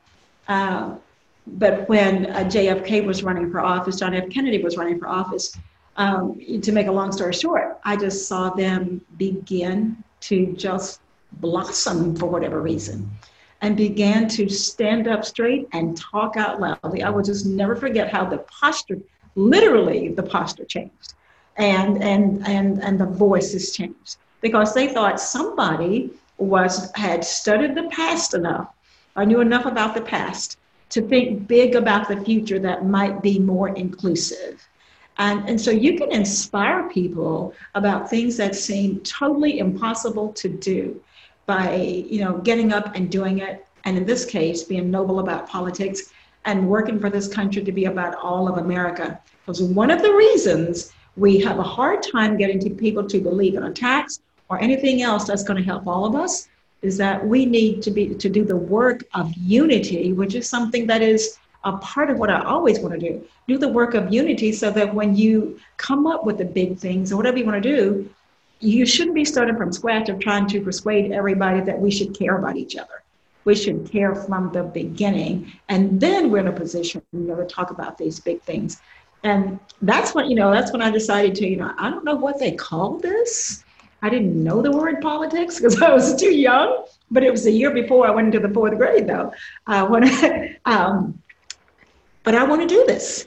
[0.49, 0.97] Uh,
[1.47, 4.29] but when uh, JFK was running for office, John F.
[4.31, 5.57] Kennedy was running for office,
[5.97, 11.01] um, to make a long story short, I just saw them begin to just
[11.33, 13.11] blossom for whatever reason
[13.61, 17.03] and began to stand up straight and talk out loudly.
[17.03, 18.99] I will just never forget how the posture,
[19.35, 21.15] literally the posture changed
[21.57, 27.89] and, and, and, and the voices changed because they thought somebody was, had studied the
[27.91, 28.73] past enough
[29.15, 30.59] I knew enough about the past
[30.91, 34.67] to think big about the future that might be more inclusive.
[35.19, 41.01] And, and so you can inspire people about things that seem totally impossible to do
[41.45, 45.49] by you know getting up and doing it and in this case being noble about
[45.49, 46.13] politics
[46.45, 50.13] and working for this country to be about all of america because one of the
[50.13, 54.21] reasons we have a hard time getting people to believe in a tax
[54.53, 56.49] or anything else that's going to help all of us
[56.83, 60.87] is that we need to be to do the work of unity, which is something
[60.87, 63.25] that is a part of what I always want to do.
[63.49, 67.13] Do the work of unity so that when you come up with the big things
[67.13, 68.11] or whatever you want to do,
[68.61, 72.37] you shouldn't be starting from scratch of trying to persuade everybody that we should care
[72.37, 73.03] about each other.
[73.45, 77.47] We should care from the beginning, and then we're in a position you know, to
[77.47, 78.81] talk about these big things.
[79.25, 82.15] And that's when you know that's when I decided to you know I don't know
[82.15, 83.65] what they call this
[84.03, 87.51] I didn't know the word politics because I was too young, but it was a
[87.51, 89.33] year before I went into the fourth grade, though.
[89.67, 91.23] Uh, I, um,
[92.25, 93.27] but I want to do this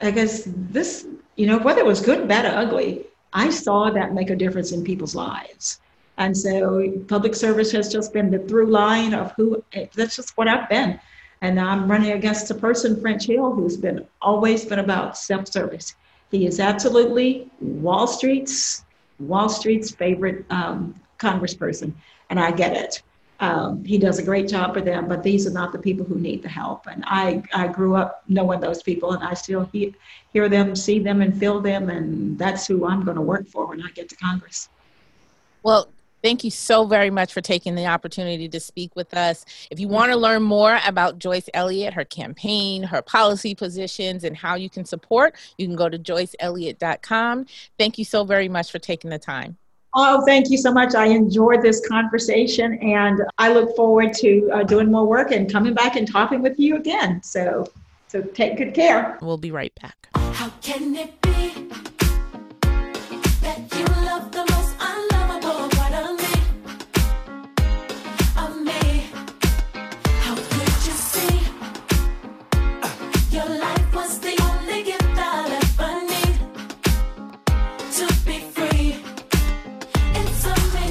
[0.00, 4.30] because this, you know, whether it was good, bad, or ugly, I saw that make
[4.30, 5.80] a difference in people's lives.
[6.18, 9.62] And so public service has just been the through line of who,
[9.94, 10.98] that's just what I've been.
[11.42, 15.94] And I'm running against a person, French Hill, who's been always been about self service.
[16.30, 18.85] He is absolutely Wall Street's
[19.18, 21.92] Wall Street's favorite um, congressperson,
[22.30, 23.02] and I get it.
[23.38, 26.14] Um, he does a great job for them, but these are not the people who
[26.14, 26.86] need the help.
[26.86, 29.94] And I, I grew up knowing those people, and I still he,
[30.32, 33.66] hear them, see them, and feel them, and that's who I'm going to work for
[33.66, 34.68] when I get to Congress.
[35.62, 35.88] Well,
[36.26, 39.44] Thank you so very much for taking the opportunity to speak with us.
[39.70, 44.36] If you want to learn more about Joyce Elliott, her campaign, her policy positions, and
[44.36, 47.46] how you can support, you can go to joyceelliott.com.
[47.78, 49.56] Thank you so very much for taking the time.
[49.94, 50.96] Oh, thank you so much.
[50.96, 55.74] I enjoyed this conversation and I look forward to uh, doing more work and coming
[55.74, 57.22] back and talking with you again.
[57.22, 57.70] So,
[58.08, 59.16] so take good care.
[59.22, 60.08] We'll be right back.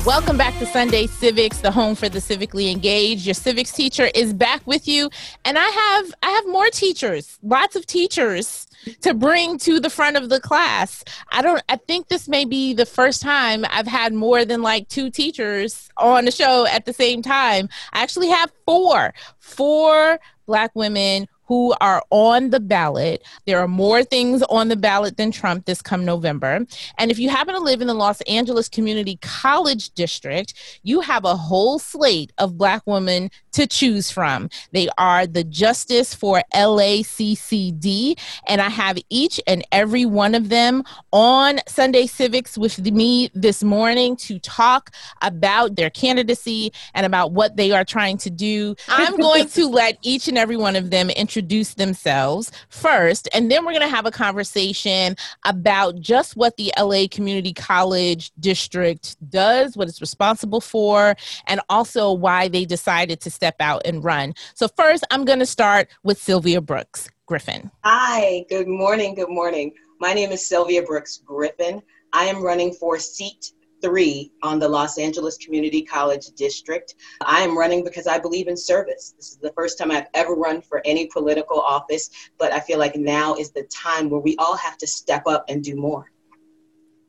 [0.05, 3.25] Welcome back to Sunday Civics, the home for the civically engaged.
[3.25, 5.09] Your civics teacher is back with you,
[5.43, 8.67] and I have I have more teachers, lots of teachers
[9.01, 11.03] to bring to the front of the class.
[11.31, 14.89] I don't I think this may be the first time I've had more than like
[14.89, 17.67] two teachers on the show at the same time.
[17.91, 19.11] I actually have four.
[19.39, 23.23] Four black women who are on the ballot.
[23.45, 26.65] There are more things on the ballot than Trump this come November.
[26.97, 30.53] And if you happen to live in the Los Angeles Community College District,
[30.83, 34.49] you have a whole slate of Black women to choose from.
[34.71, 40.83] They are the Justice for LACCD, and I have each and every one of them
[41.11, 47.55] on Sunday Civics with me this morning to talk about their candidacy and about what
[47.55, 48.75] they are trying to do.
[48.89, 53.51] I'm going to let each and every one of them introduce introduce themselves first, and
[53.51, 59.17] then we're going to have a conversation about just what the LA Community College District
[59.29, 61.13] does, what it's responsible for,
[61.47, 64.33] and also why they decided to step out and run.
[64.53, 67.69] So, first, I'm going to start with Sylvia Brooks Griffin.
[67.83, 69.13] Hi, good morning.
[69.15, 69.73] Good morning.
[69.99, 71.81] My name is Sylvia Brooks Griffin.
[72.13, 73.51] I am running for seat
[73.85, 76.95] three on the Los Angeles Community College District.
[77.21, 79.13] I am running because I believe in service.
[79.15, 82.79] This is the first time I've ever run for any political office, but I feel
[82.79, 86.11] like now is the time where we all have to step up and do more.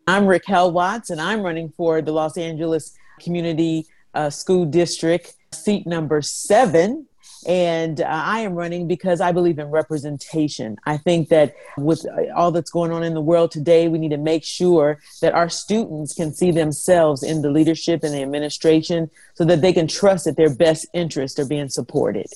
[0.07, 5.87] I'm Raquel Watts, and I'm running for the Los Angeles Community uh, School District, seat
[5.87, 7.07] number seven.
[7.47, 10.77] And uh, I am running because I believe in representation.
[10.85, 12.05] I think that with
[12.35, 15.49] all that's going on in the world today, we need to make sure that our
[15.49, 20.25] students can see themselves in the leadership and the administration so that they can trust
[20.25, 22.27] that their best interests are being supported.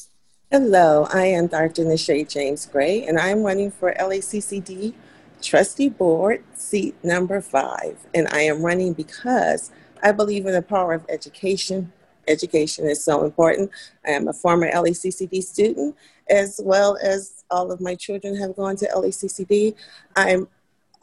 [0.52, 1.84] Hello, I am Dr.
[1.84, 4.94] Nisha James Gray, and I'm running for LACCD
[5.42, 7.98] Trustee Board, seat number five.
[8.14, 9.70] And I am running because
[10.02, 11.92] I believe in the power of education
[12.30, 13.70] education is so important.
[14.06, 15.96] I am a former LACCD student,
[16.28, 19.74] as well as all of my children have gone to LACCD.
[20.16, 20.48] I'm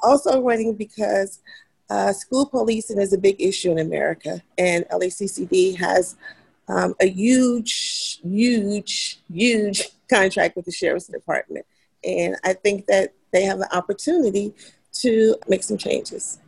[0.01, 1.39] also running because
[1.89, 6.15] uh, school policing is a big issue in America, and LACCD has
[6.67, 11.65] um, a huge, huge, huge contract with the Sheriff's Department.
[12.03, 14.53] And I think that they have an opportunity
[14.93, 16.39] to make some changes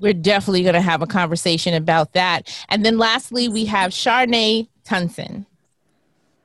[0.00, 2.52] we're definitely going to have a conversation about that.
[2.68, 5.46] And then lastly, we have Charnay Tunson.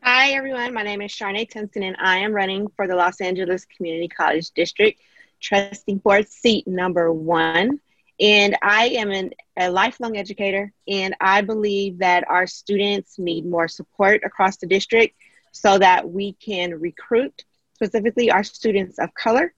[0.03, 0.73] Hi, everyone.
[0.73, 4.51] My name is Charnay Tunson, and I am running for the Los Angeles Community College
[4.51, 4.99] District
[5.39, 7.79] Trustee Board seat number one.
[8.19, 13.67] And I am an, a lifelong educator, and I believe that our students need more
[13.67, 15.15] support across the district
[15.51, 19.53] so that we can recruit specifically our students of color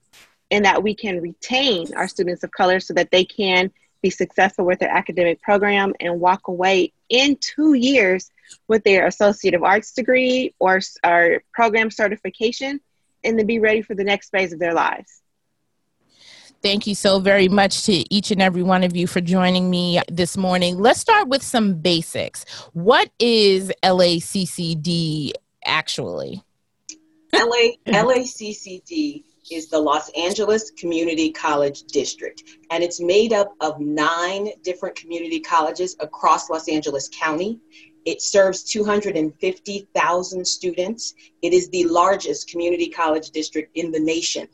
[0.50, 3.70] and that we can retain our students of color so that they can
[4.02, 8.30] be successful with their academic program and walk away in two years
[8.68, 12.80] with their Associate of Arts degree or, or program certification
[13.24, 15.22] and then be ready for the next phase of their lives.
[16.60, 20.00] Thank you so very much to each and every one of you for joining me
[20.10, 20.78] this morning.
[20.78, 22.44] Let's start with some basics.
[22.72, 25.32] What is LACCD
[25.64, 26.42] actually?
[27.32, 34.50] LA, LACCD is the Los Angeles Community College District, and it's made up of nine
[34.62, 37.60] different community colleges across Los Angeles County.
[38.04, 41.14] It serves 250,000 students.
[41.42, 44.48] It is the largest community college district in the nation.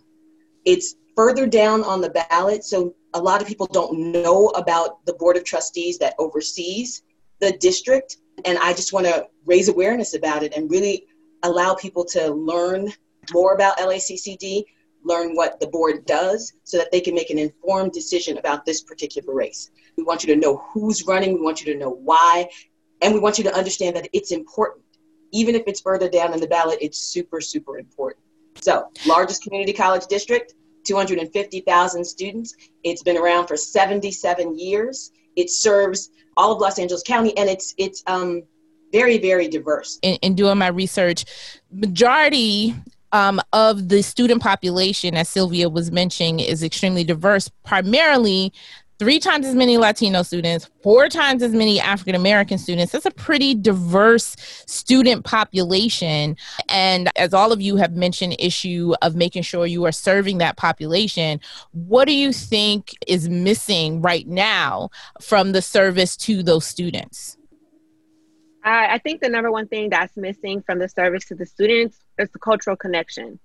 [0.65, 5.15] It's further down on the ballot, so a lot of people don't know about the
[5.15, 7.03] Board of Trustees that oversees
[7.41, 8.19] the district.
[8.45, 11.07] And I just want to raise awareness about it and really
[11.45, 12.93] allow people to learn
[13.33, 14.65] more about LACCD
[15.05, 18.83] learn what the board does so that they can make an informed decision about this
[18.83, 19.71] particular race.
[19.97, 22.49] We want you to know who's running, we want you to know why,
[23.03, 24.85] and we want you to understand that it's important.
[25.33, 28.25] Even if it's further down in the ballot, it's super, super important.
[28.61, 30.55] So, largest community college district,
[30.87, 32.55] 250,000 students.
[32.85, 35.11] It's been around for 77 years.
[35.37, 38.45] It serves all of Los Angeles County, and it's it's um,
[38.93, 39.99] very, very diverse.
[40.03, 41.25] In, in doing my research,
[41.73, 42.77] majority
[43.15, 48.53] um, of the student population, as Sylvia was mentioning, is extremely diverse, primarily
[48.99, 52.91] three times as many Latino students, four times as many African American students.
[52.91, 54.35] That's a pretty diverse
[54.67, 56.37] student population.
[56.69, 60.57] And as all of you have mentioned, issue of making sure you are serving that
[60.57, 61.39] population.
[61.71, 64.91] What do you think is missing right now
[65.21, 67.37] from the service to those students?
[68.65, 71.99] I, I think the number one thing that's missing from the service to the students
[72.19, 73.39] is the cultural connection.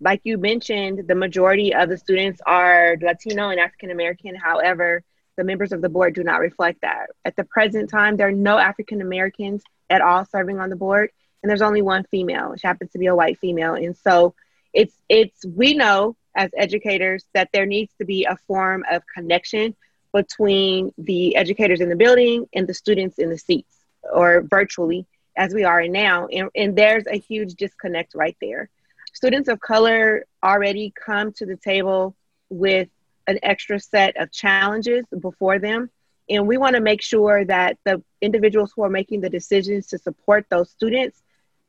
[0.00, 4.34] Like you mentioned, the majority of the students are Latino and African American.
[4.34, 5.02] However,
[5.36, 7.08] the members of the board do not reflect that.
[7.24, 11.10] At the present time, there are no African Americans at all serving on the board,
[11.42, 12.50] and there's only one female.
[12.50, 14.34] which happens to be a white female, and so
[14.72, 19.74] it's it's we know as educators that there needs to be a form of connection
[20.12, 25.54] between the educators in the building and the students in the seats or virtually as
[25.54, 28.68] we are now and, and there's a huge disconnect right there
[29.12, 32.14] students of color already come to the table
[32.48, 32.88] with
[33.26, 35.90] an extra set of challenges before them
[36.28, 39.98] and we want to make sure that the individuals who are making the decisions to
[39.98, 41.22] support those students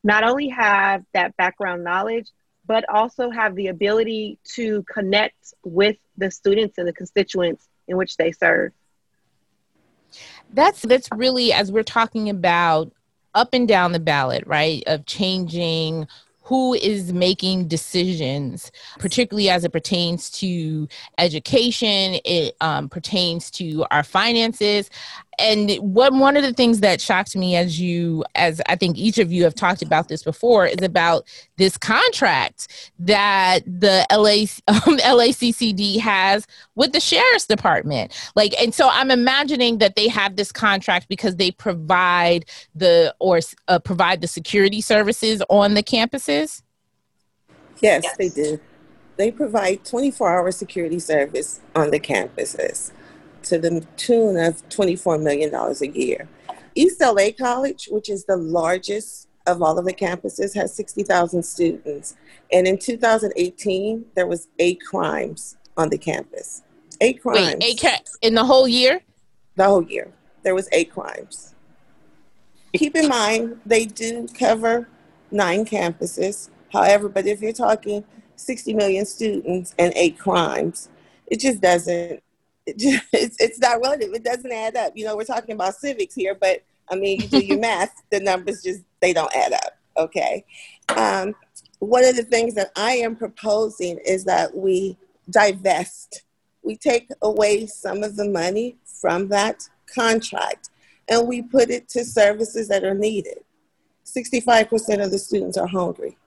[0.03, 2.29] not only have that background knowledge
[2.65, 8.17] but also have the ability to connect with the students and the constituents in which
[8.17, 8.71] they serve.
[10.53, 12.91] That's that's really as we're talking about
[13.33, 14.83] up and down the ballot, right?
[14.87, 16.07] Of changing
[16.43, 20.85] who is making decisions, particularly as it pertains to
[21.17, 24.89] education, it um, pertains to our finances
[25.41, 29.17] and what one of the things that shocked me as you as i think each
[29.17, 31.25] of you have talked about this before is about
[31.57, 32.67] this contract
[32.99, 38.13] that the LA, um, laccd has with the sheriff's department.
[38.35, 43.39] Like and so i'm imagining that they have this contract because they provide the or
[43.67, 46.61] uh, provide the security services on the campuses?
[47.81, 48.17] Yes, yes.
[48.17, 48.59] they do.
[49.17, 52.91] They provide 24 hour security service on the campuses
[53.43, 56.27] to the tune of $24 million a year.
[56.75, 62.15] East LA College, which is the largest of all of the campuses, has 60,000 students.
[62.51, 66.63] And in 2018, there was eight crimes on the campus.
[67.01, 67.55] Eight crimes.
[67.59, 69.01] Wait, eight ca- in the whole year?
[69.55, 70.11] The whole year.
[70.43, 71.55] There was eight crimes.
[72.73, 74.87] Keep in mind, they do cover
[75.29, 76.49] nine campuses.
[76.71, 78.05] However, but if you're talking
[78.37, 80.89] 60 million students and eight crimes,
[81.27, 82.21] it just doesn't
[82.67, 84.13] it's, it's not relative.
[84.13, 84.93] It doesn't add up.
[84.95, 88.19] You know, we're talking about civics here, but I mean, you do your math, the
[88.19, 89.77] numbers just, they don't add up.
[89.97, 90.45] Okay.
[90.89, 91.35] Um,
[91.79, 94.97] one of the things that I am proposing is that we
[95.29, 96.23] divest,
[96.63, 100.69] we take away some of the money from that contract
[101.09, 103.39] and we put it to services that are needed.
[104.05, 106.17] 65% of the students are hungry.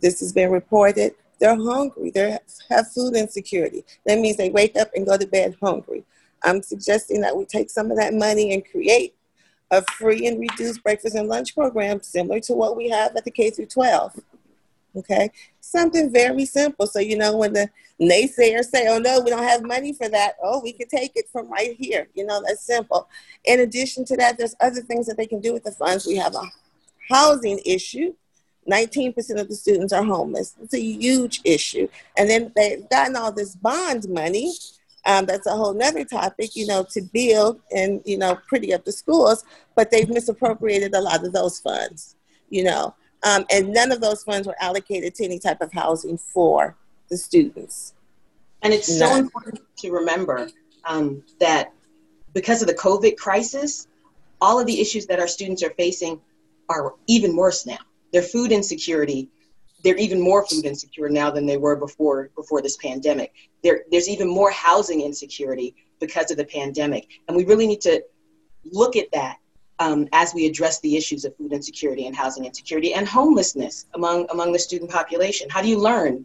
[0.00, 1.14] This has been reported.
[1.38, 2.10] They're hungry.
[2.10, 2.38] They
[2.70, 3.84] have food insecurity.
[4.06, 6.04] That means they wake up and go to bed hungry.
[6.42, 9.14] I'm suggesting that we take some of that money and create
[9.70, 13.30] a free and reduced breakfast and lunch program similar to what we have at the
[13.30, 14.20] K through 12.
[14.96, 15.30] Okay,
[15.60, 16.86] something very simple.
[16.86, 17.68] So you know when the
[18.00, 21.28] naysayers say, "Oh no, we don't have money for that," oh, we can take it
[21.30, 22.08] from right here.
[22.14, 23.06] You know that's simple.
[23.44, 26.06] In addition to that, there's other things that they can do with the funds.
[26.06, 26.50] We have a
[27.10, 28.14] housing issue
[28.70, 30.54] 19% of the students are homeless.
[30.62, 31.88] It's a huge issue.
[32.16, 34.54] And then they've gotten all this bond money.
[35.04, 38.84] Um, that's a whole nother topic, you know, to build and, you know, pretty up
[38.84, 39.44] the schools,
[39.76, 42.16] but they've misappropriated a lot of those funds,
[42.50, 42.94] you know.
[43.22, 46.76] Um, and none of those funds were allocated to any type of housing for
[47.08, 47.94] the students.
[48.62, 49.10] And it's none.
[49.10, 50.48] so important to remember
[50.84, 51.72] um, that
[52.34, 53.86] because of the COVID crisis,
[54.40, 56.20] all of the issues that our students are facing
[56.68, 57.78] are even worse now
[58.16, 59.28] their food insecurity
[59.84, 63.34] they're even more food insecure now than they were before before this pandemic.
[63.62, 67.06] There, there's even more housing insecurity because of the pandemic.
[67.28, 68.02] And we really need to
[68.72, 69.36] look at that
[69.78, 74.26] um, as we address the issues of food insecurity and housing insecurity and homelessness among
[74.30, 75.48] among the student population.
[75.50, 76.24] How do you learn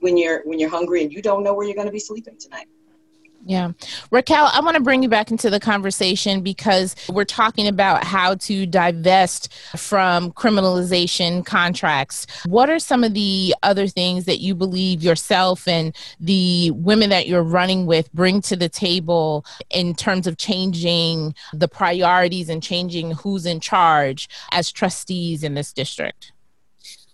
[0.00, 2.38] when you're when you're hungry and you don't know where you're going to be sleeping
[2.40, 2.66] tonight
[3.44, 3.72] yeah.
[4.10, 8.34] Raquel, I want to bring you back into the conversation because we're talking about how
[8.34, 12.26] to divest from criminalization contracts.
[12.46, 17.28] What are some of the other things that you believe yourself and the women that
[17.28, 23.12] you're running with bring to the table in terms of changing the priorities and changing
[23.12, 26.32] who's in charge as trustees in this district?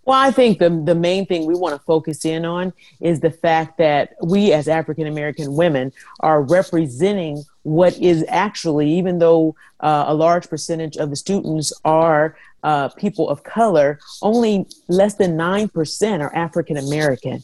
[0.06, 3.30] Well, I think the, the main thing we want to focus in on is the
[3.30, 10.04] fact that we as African American women are representing what is actually, even though uh,
[10.06, 16.20] a large percentage of the students are uh, people of color, only less than 9%
[16.20, 17.42] are African American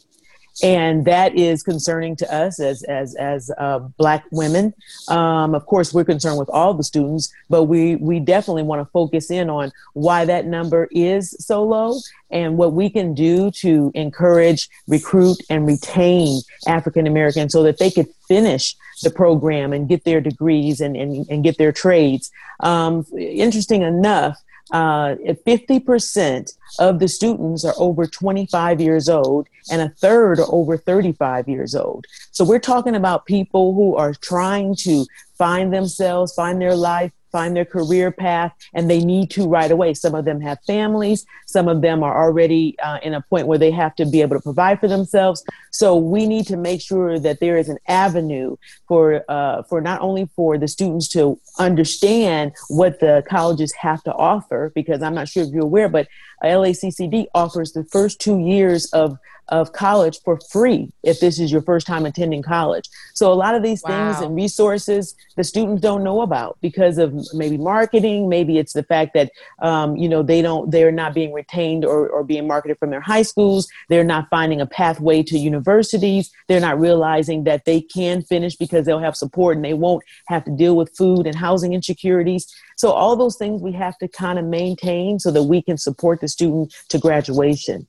[0.63, 4.75] and that is concerning to us as as as uh, black women.
[5.09, 8.91] Um, of course, we're concerned with all the students, but we we definitely want to
[8.93, 11.99] focus in on why that number is so low
[12.31, 17.91] and what we can do to encourage, recruit, and retain African Americans so that they
[17.91, 22.31] could finish the program and get their degrees and and, and get their trades.
[22.61, 24.39] Um, interesting enough.
[24.73, 25.17] Uh,
[25.47, 31.49] 50% of the students are over 25 years old and a third are over 35
[31.49, 32.07] years old.
[32.31, 35.07] So we're talking about people who are trying to
[35.37, 39.95] find themselves, find their life, find their career path, and they need to right away.
[39.95, 43.59] Some of them have families, some of them are already uh, in a point where
[43.59, 45.43] they have to be able to provide for themselves.
[45.71, 48.57] So we need to make sure that there is an avenue
[48.87, 54.13] for uh, for not only for the students to understand what the colleges have to
[54.13, 56.09] offer, because I'm not sure if you're aware, but
[56.43, 59.19] LACCD offers the first two years of
[59.49, 62.89] of college for free if this is your first time attending college.
[63.13, 64.13] So a lot of these wow.
[64.13, 68.83] things and resources the students don't know about because of maybe marketing, maybe it's the
[68.83, 69.31] fact that
[69.61, 73.01] um, you know they don't they're not being retained or, or being marketed from their
[73.01, 73.69] high schools.
[73.89, 76.31] They're not finding a pathway to universities.
[76.49, 80.45] They're not realizing that they can finish because they'll have support and they won't have
[80.45, 82.47] to deal with food and housing insecurities.
[82.83, 86.21] So all those things we have to kind of maintain so that we can support
[86.21, 87.87] the student to graduation.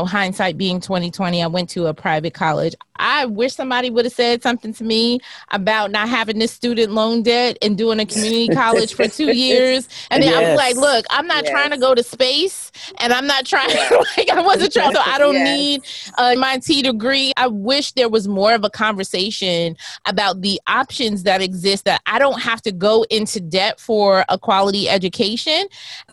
[0.00, 2.74] Oh, hindsight being 2020 i went to a private college
[3.04, 5.20] i wish somebody would have said something to me
[5.52, 9.88] about not having this student loan debt and doing a community college for two years
[10.10, 10.44] and then yes.
[10.44, 11.52] i was like look i'm not yes.
[11.52, 13.68] trying to go to space and i'm not trying
[14.16, 15.56] like i wasn't trying so i don't yes.
[15.56, 15.82] need
[16.18, 19.76] a mit degree i wish there was more of a conversation
[20.06, 24.38] about the options that exist that i don't have to go into debt for a
[24.38, 25.66] quality education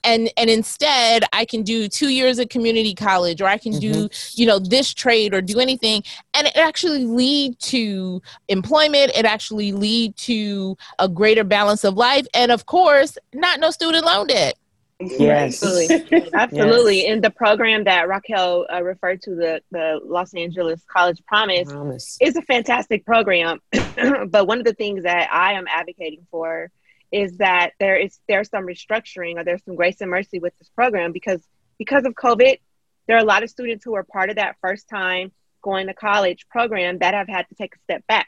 [0.03, 3.81] and and instead i can do two years of community college or i can can
[3.81, 4.07] mm-hmm.
[4.07, 6.03] do you know this trade or do anything
[6.33, 12.25] and it actually lead to employment it actually lead to a greater balance of life
[12.33, 14.55] and of course not no student loan debt
[15.03, 16.97] Yes, absolutely, absolutely.
[17.01, 17.13] Yes.
[17.13, 22.17] And the program that Raquel uh, referred to, the the Los Angeles College Promise, Promise,
[22.21, 23.59] is a fantastic program.
[23.71, 26.69] but one of the things that I am advocating for
[27.11, 30.69] is that there is there's some restructuring or there's some grace and mercy with this
[30.69, 31.41] program because
[31.77, 32.59] because of COVID,
[33.07, 35.93] there are a lot of students who are part of that first time going to
[35.93, 38.27] college program that have had to take a step back.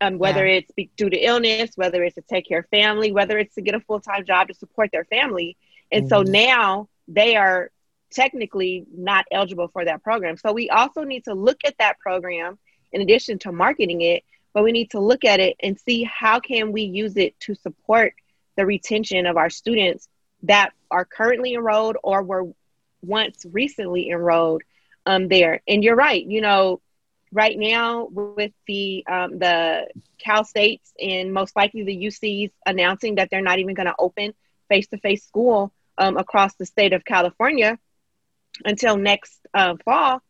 [0.00, 0.60] Um, whether yeah.
[0.60, 3.74] it's due to illness, whether it's to take care of family, whether it's to get
[3.74, 5.56] a full time job to support their family.
[5.90, 6.08] And mm-hmm.
[6.08, 7.70] so now they are
[8.10, 10.36] technically not eligible for that program.
[10.36, 12.58] So we also need to look at that program
[12.92, 16.40] in addition to marketing it, but we need to look at it and see how
[16.40, 18.14] can we use it to support
[18.56, 20.08] the retention of our students
[20.44, 22.46] that are currently enrolled or were
[23.02, 24.62] once recently enrolled
[25.08, 25.62] um, there.
[25.66, 26.80] And you're right, you know,
[27.32, 29.88] right now with the um, the
[30.18, 34.34] Cal States and most likely the UCs announcing that they're not even going to open
[34.68, 37.78] face to face school um, across the state of California
[38.64, 40.20] until next uh, fall,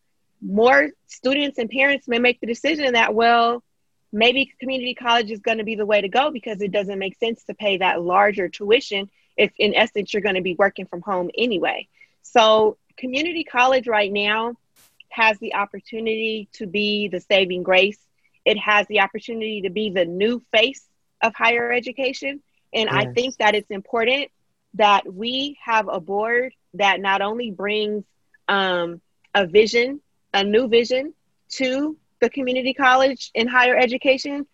[0.40, 3.64] more students and parents may make the decision that, well,
[4.12, 7.18] maybe community college is going to be the way to go because it doesn't make
[7.18, 11.00] sense to pay that larger tuition if, in essence, you're going to be working from
[11.00, 11.88] home anyway.
[12.22, 14.56] So, community college right now
[15.10, 17.98] has the opportunity to be the saving grace.
[18.44, 20.86] It has the opportunity to be the new face
[21.22, 22.40] of higher education.
[22.72, 22.94] And yes.
[22.94, 24.30] I think that it's important
[24.74, 28.04] that we have a board that not only brings
[28.48, 29.00] um,
[29.34, 30.00] a vision,
[30.32, 31.14] a new vision
[31.50, 34.46] to the community college in higher education,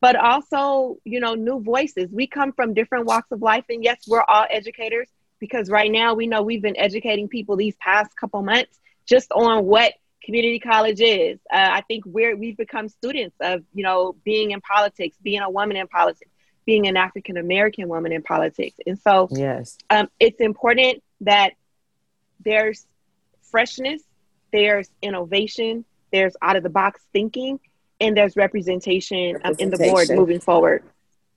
[0.00, 2.08] but also, you know, new voices.
[2.10, 5.08] We come from different walks of life, and yes, we're all educators,
[5.40, 8.78] because right now we know we've been educating people these past couple months
[9.08, 11.40] just on what community college is.
[11.50, 15.50] Uh, I think we're we've become students of you know being in politics, being a
[15.50, 16.30] woman in politics,
[16.66, 21.54] being an African American woman in politics, and so yes, um, it's important that
[22.44, 22.86] there's
[23.50, 24.02] freshness,
[24.52, 27.58] there's innovation, there's out of the box thinking,
[28.00, 29.42] and there's representation, representation.
[29.44, 30.84] Um, in the board moving forward.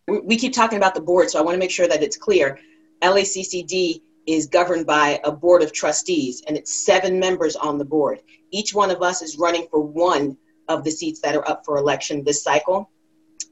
[0.07, 2.59] We keep talking about the board, so I want to make sure that it's clear
[3.01, 4.01] LACCD
[4.31, 8.21] is governed by a board of trustees, and it's seven members on the board.
[8.51, 11.77] Each one of us is running for one of the seats that are up for
[11.77, 12.89] election this cycle.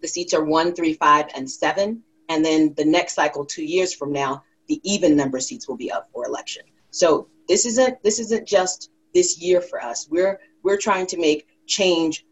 [0.02, 2.04] The seats are one, three, five, and seven.
[2.30, 5.92] And then the next cycle, two years from now, the even number seats will be
[5.92, 6.64] up for election.
[6.92, 10.08] So this isn't this isn't just this year for us.
[10.10, 12.26] We're we're trying to make change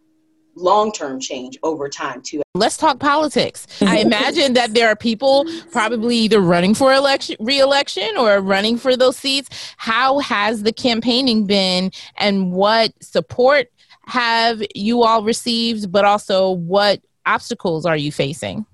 [0.57, 2.41] long term change over time too.
[2.55, 3.67] Let's talk politics.
[3.81, 8.95] I imagine that there are people probably either running for election re-election or running for
[8.97, 9.49] those seats.
[9.77, 13.71] How has the campaigning been and what support
[14.05, 18.65] have you all received, but also what obstacles are you facing?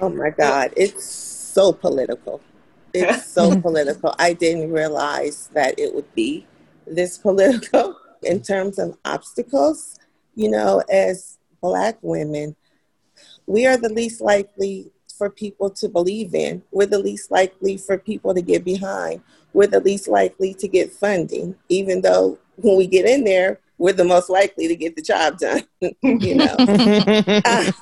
[0.00, 2.40] Oh my God, it's so political.
[2.94, 4.14] It's so political.
[4.18, 6.46] I didn't realize that it would be
[6.86, 9.98] this political in terms of obstacles
[10.34, 12.56] you know, as Black women,
[13.46, 16.62] we are the least likely for people to believe in.
[16.72, 19.22] We're the least likely for people to get behind.
[19.52, 23.92] We're the least likely to get funding, even though when we get in there, we're
[23.92, 25.62] the most likely to get the job done.
[26.02, 26.54] you know.
[27.44, 27.72] uh,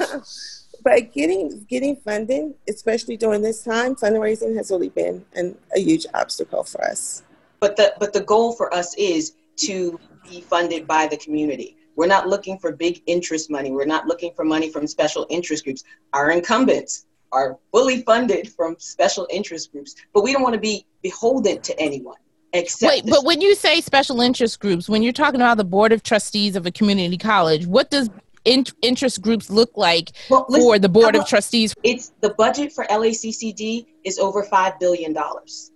[0.82, 6.06] but getting getting funding, especially during this time, fundraising has really been an, a huge
[6.14, 7.22] obstacle for us.
[7.60, 11.76] But the but the goal for us is to be funded by the community.
[12.00, 13.72] We're not looking for big interest money.
[13.72, 15.84] We're not looking for money from special interest groups.
[16.14, 20.86] Our incumbents are fully funded from special interest groups, but we don't want to be
[21.02, 22.16] beholden to anyone.
[22.54, 25.92] Except Wait, but when you say special interest groups, when you're talking about the board
[25.92, 28.08] of trustees of a community college, what does
[28.46, 31.74] in- interest groups look like well, listen, for the board of trustees?
[31.82, 35.70] It's the budget for LACCD is over five billion dollars.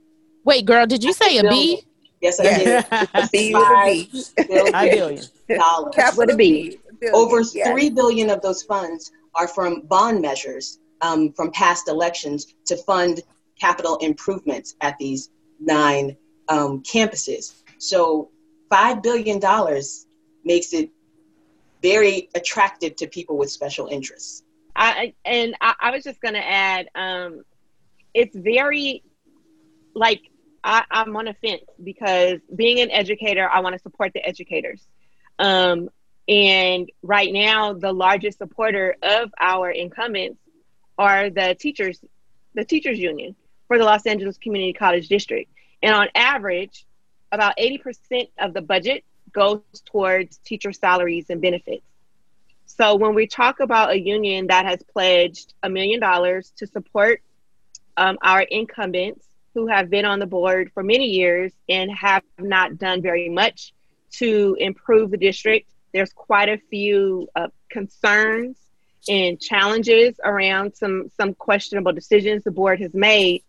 [0.47, 1.85] Wait, girl, did you say a B?
[2.25, 2.85] Yes, I did.
[3.15, 4.73] a B with a B.
[4.73, 5.27] Five billion
[5.59, 5.95] dollars.
[5.95, 6.35] Cap with.
[6.37, 6.79] Billion,
[7.13, 7.69] over yes.
[7.69, 13.21] three billion of those funds are from bond measures um, from past elections to fund
[13.61, 16.17] capital improvements at these nine
[16.49, 17.63] um, campuses.
[17.77, 18.31] So
[18.71, 20.07] five billion dollars
[20.45, 20.89] makes it
[21.83, 24.45] very attractive to people with special interests.
[24.77, 27.43] I and I, I was just going to add, um,
[28.15, 29.03] it's very
[29.95, 30.23] like
[30.65, 34.83] I, I'm on a fence because being an educator, I want to support the educators.
[35.39, 35.91] Um,
[36.27, 40.41] and right now, the largest supporter of our incumbents
[40.97, 42.01] are the teachers,
[42.55, 43.37] the teachers union
[43.69, 45.51] for the Los Angeles Community College District.
[45.83, 46.87] And on average,
[47.31, 51.85] about 80% of the budget goes towards teacher salaries and benefits.
[52.65, 57.21] So when we talk about a union that has pledged a million dollars to support
[57.99, 62.77] um, our incumbents who have been on the board for many years and have not
[62.79, 63.73] done very much
[64.11, 68.57] to improve the district, there's quite a few uh, concerns
[69.09, 73.43] and challenges around some some questionable decisions the board has made.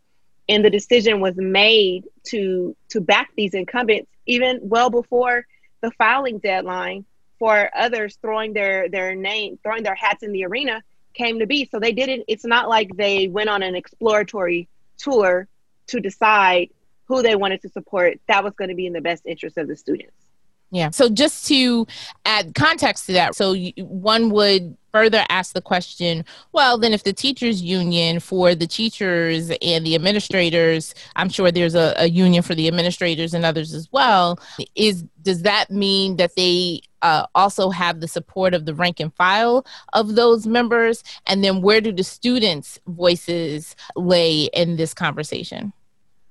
[0.48, 5.46] And the decision was made to to back these incumbents even well before
[5.82, 7.06] the filing deadline
[7.40, 10.84] for others throwing their their name throwing their hats in the arena
[11.14, 11.66] came to be.
[11.72, 15.48] So they didn't it's not like they went on an exploratory tour
[15.88, 16.70] to decide
[17.06, 19.68] who they wanted to support that was going to be in the best interest of
[19.68, 20.26] the students
[20.72, 20.90] yeah.
[20.90, 21.88] So just to
[22.26, 27.14] add context to that, so one would further ask the question well, then if the
[27.14, 32.56] teachers' union for the teachers and the administrators, I'm sure there's a, a union for
[32.56, 34.40] the administrators and others as well,
[34.76, 39.14] is does that mean that they uh, also have the support of the rank and
[39.14, 41.04] file of those members?
[41.28, 45.72] And then where do the students' voices lay in this conversation?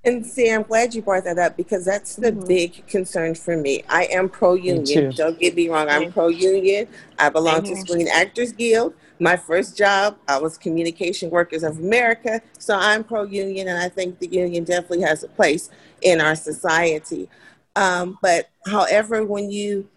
[0.06, 2.46] And see, I'm glad you brought that up because that's the mm-hmm.
[2.46, 3.84] big concern for me.
[3.88, 5.12] I am pro union.
[5.14, 6.88] Don't get me wrong, I'm pro union.
[7.18, 7.74] I belong mm-hmm.
[7.74, 8.94] to Screen Actors Guild.
[9.20, 12.42] My first job, I was Communication Workers of America.
[12.58, 15.70] So I'm pro union, and I think the union definitely has a place
[16.02, 17.30] in our society.
[17.76, 19.88] Um, but however, when you,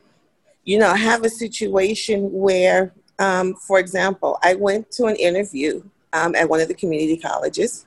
[0.67, 6.35] you know, have a situation where, um, for example, I went to an interview um,
[6.35, 7.85] at one of the community colleges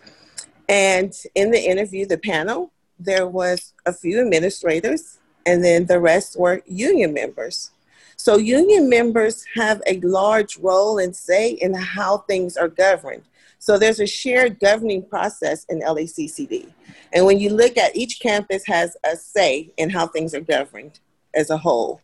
[0.71, 2.71] and in the interview, the panel,
[3.01, 7.73] there was a few administrators, and then the rest were union members.
[8.17, 13.25] So union members have a large role and say in how things are governed.
[13.59, 16.71] So there's a shared governing process in LACCD.
[17.13, 21.01] And when you look at each campus has a say in how things are governed
[21.35, 22.01] as a whole.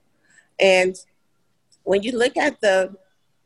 [0.61, 0.97] And
[1.85, 2.95] when you look at the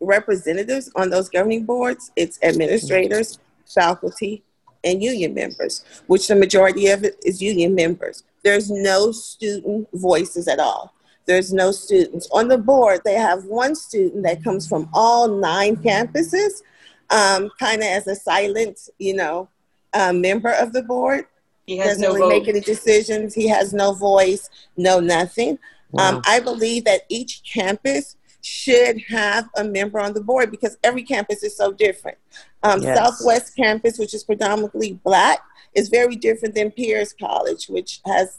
[0.00, 4.42] representatives on those governing boards, it's administrators, faculty,
[4.84, 8.24] and union members, which the majority of it is union members.
[8.42, 10.94] There's no student voices at all.
[11.26, 12.28] There's no students.
[12.32, 16.62] On the board, they have one student that comes from all nine campuses,
[17.10, 19.48] um, kind of as a silent, you know,
[19.92, 21.26] uh, member of the board.
[21.66, 22.46] He has doesn't no really vote.
[22.46, 23.34] make any decisions.
[23.34, 25.58] He has no voice, no nothing.
[25.92, 26.16] Wow.
[26.16, 31.02] Um, I believe that each campus should have a member on the board because every
[31.02, 32.18] campus is so different.
[32.62, 32.96] Um, yes.
[32.96, 35.40] Southwest campus, which is predominantly black,
[35.74, 38.38] is very different than Pierce College, which has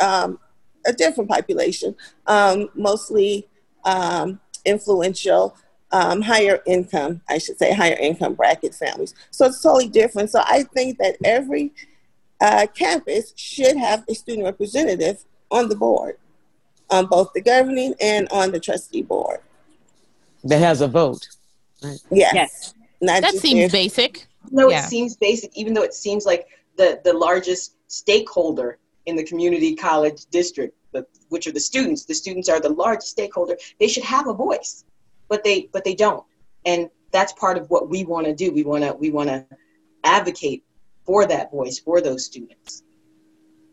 [0.00, 0.38] um,
[0.86, 1.94] a different population,
[2.26, 3.48] um, mostly
[3.84, 5.56] um, influential,
[5.92, 9.14] um, higher income, I should say, higher income bracket families.
[9.30, 10.30] So it's totally different.
[10.30, 11.72] So I think that every
[12.40, 16.16] uh, campus should have a student representative on the board
[16.92, 19.40] on both the governing and on the trustee board.
[20.44, 21.26] That has a vote.
[21.82, 21.98] Right?
[22.10, 22.34] Yes.
[22.34, 22.74] yes.
[23.00, 24.26] that seems basic.
[24.50, 24.84] No, yeah.
[24.84, 29.74] it seems basic, even though it seems like the, the largest stakeholder in the community
[29.74, 30.76] college district,
[31.32, 32.04] which are the students.
[32.04, 33.56] The students are the largest stakeholder.
[33.80, 34.84] They should have a voice,
[35.28, 36.24] but they but they don't.
[36.66, 38.52] And that's part of what we want to do.
[38.52, 39.44] We want to we want to
[40.04, 40.62] advocate
[41.04, 42.82] for that voice for those students.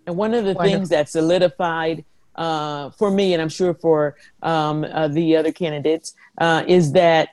[0.07, 0.77] And one of the Wonderful.
[0.77, 2.05] things that solidified
[2.39, 7.29] uh, for me, and I'm sure for um, uh, the other candidates, uh, is that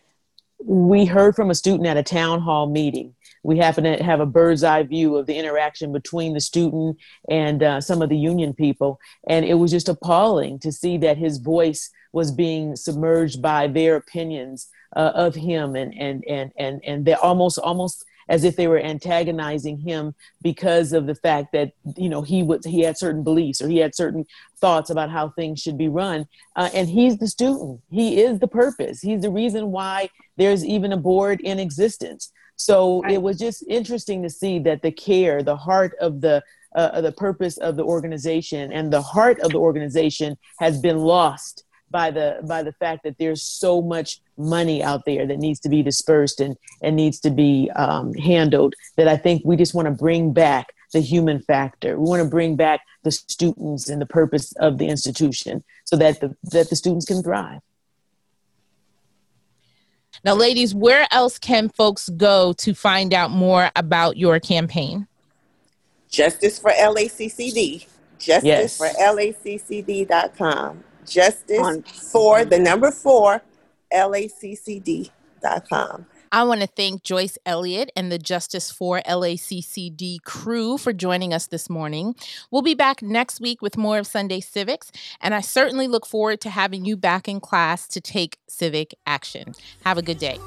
[0.58, 3.14] we heard from a student at a town hall meeting.
[3.44, 6.98] We happen to have a bird's eye view of the interaction between the student
[7.30, 8.98] and uh, some of the union people.
[9.28, 13.94] And it was just appalling to see that his voice was being submerged by their
[13.94, 18.68] opinions uh, of him and, and, and, and, and they're almost, almost as if they
[18.68, 23.22] were antagonizing him because of the fact that you know he was he had certain
[23.22, 24.24] beliefs or he had certain
[24.58, 26.26] thoughts about how things should be run.
[26.56, 27.80] Uh, and he's the student.
[27.90, 29.00] He is the purpose.
[29.00, 32.32] He's the reason why there's even a board in existence.
[32.56, 33.12] So right.
[33.12, 36.42] it was just interesting to see that the care the heart of the
[36.74, 41.64] uh, the purpose of the organization and the heart of the organization has been lost
[41.90, 45.68] by the by the fact that there's so much money out there that needs to
[45.68, 49.86] be dispersed and and needs to be um, handled that I think we just want
[49.86, 51.98] to bring back the human factor.
[51.98, 56.20] We want to bring back the students and the purpose of the institution so that
[56.20, 57.60] the that the students can thrive.
[60.24, 65.06] Now, ladies, where else can folks go to find out more about your campaign?
[66.08, 67.86] Justice for LACCD.
[68.18, 68.78] Justice yes.
[68.78, 73.42] for LACCD.com justice on, for the number four,
[73.92, 75.10] laccd.com.
[76.32, 81.46] I want to thank Joyce Elliott and the Justice for LACCD crew for joining us
[81.46, 82.14] this morning.
[82.50, 84.90] We'll be back next week with more of Sunday Civics,
[85.20, 89.54] and I certainly look forward to having you back in class to take civic action.
[89.84, 90.38] Have a good day.